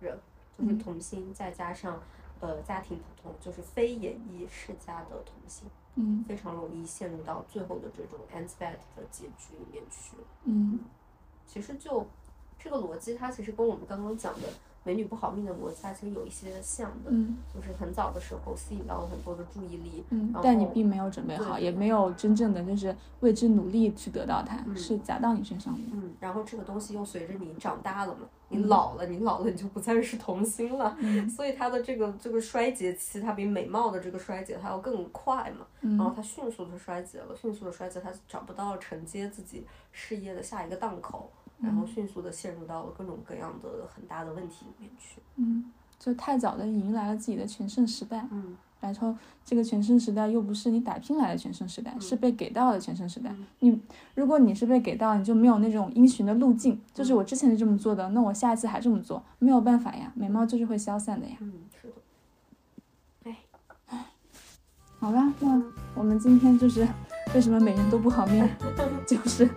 [0.00, 0.18] 人，
[0.58, 2.02] 就是童星再加上
[2.40, 5.68] 呃家庭普通，就是非演艺世家的童星。
[5.96, 10.16] 嗯非常容易陷入到最后的这种 ends bad 的结局里面去。
[10.44, 10.78] 嗯
[11.46, 12.06] 其实就
[12.62, 14.40] 这个逻辑，它其实跟我们刚刚讲的
[14.82, 17.36] 美女不好命的逻辑，它其实有一些像的，嗯。
[17.54, 20.04] 就是很早的时候吸引到了很多的注意力，
[20.42, 25.80] 但你并没有准备好，也没有真正的就是为之努力去得到它，嗯是砸到你身上的。
[25.92, 28.68] 嗯，然后这个东西又随着你长大了嘛，你嗯。
[28.68, 31.28] 老了，你老了你就不再是童星了，嗯。
[31.28, 41.30] 所以它的这个这个衰竭期，它比美貌的这个衰竭它要更快嘛，然后嗯它迅速的衰竭了，迅速的衰竭，它找不到承接自己事业的下一个档口，
[41.60, 45.20] 然后嗯迅速的陷入到了各种各样的很大的问题里面去。
[45.36, 45.64] 嗯，
[45.98, 48.26] 就太早的迎来了自己的全盛时代。
[48.30, 53.46] 嗯然后这个全盛时代又不是你打拼来的全盛时代，嗯是被给到的全盛时代嗯。
[53.58, 53.80] 你
[54.14, 61.36] 如果你是被给到，你就没有那种因循的路径，就是嗯我之前是这么做的，那我下一次还这么做，没有办法呀，美貌就是会消散的呀。
[61.40, 61.94] 嗯，是的。
[63.24, 63.36] 哎
[64.98, 65.62] 好吧，那
[65.94, 66.88] 我们今天就是
[67.34, 68.48] 为什么每人都不好命，
[69.06, 69.48] 就是。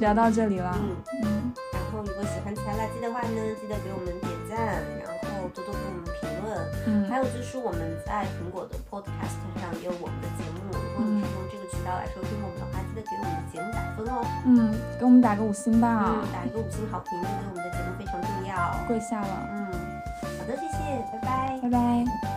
[0.00, 0.74] 聊到这里了。
[0.80, 4.56] 嗯，嗯然后如果喜欢才垃圾的话呢，记得给我们点赞，
[5.02, 6.56] 然后多多给我们评论。
[6.86, 14.24] 嗯还有就是我们在苹果的 Podcast 上也有我们的节目，如果你是用这个渠道来收听我们的话，记得给我们的节目打分哦。
[14.44, 18.54] 嗯，给我们打个五星吧嗯，，打一个五星好评，对我们的节目非常重要。
[18.86, 19.66] 跪下了，嗯，
[20.38, 20.78] 好的，谢谢，
[21.22, 22.04] 拜拜拜。
[22.22, 22.35] 拜。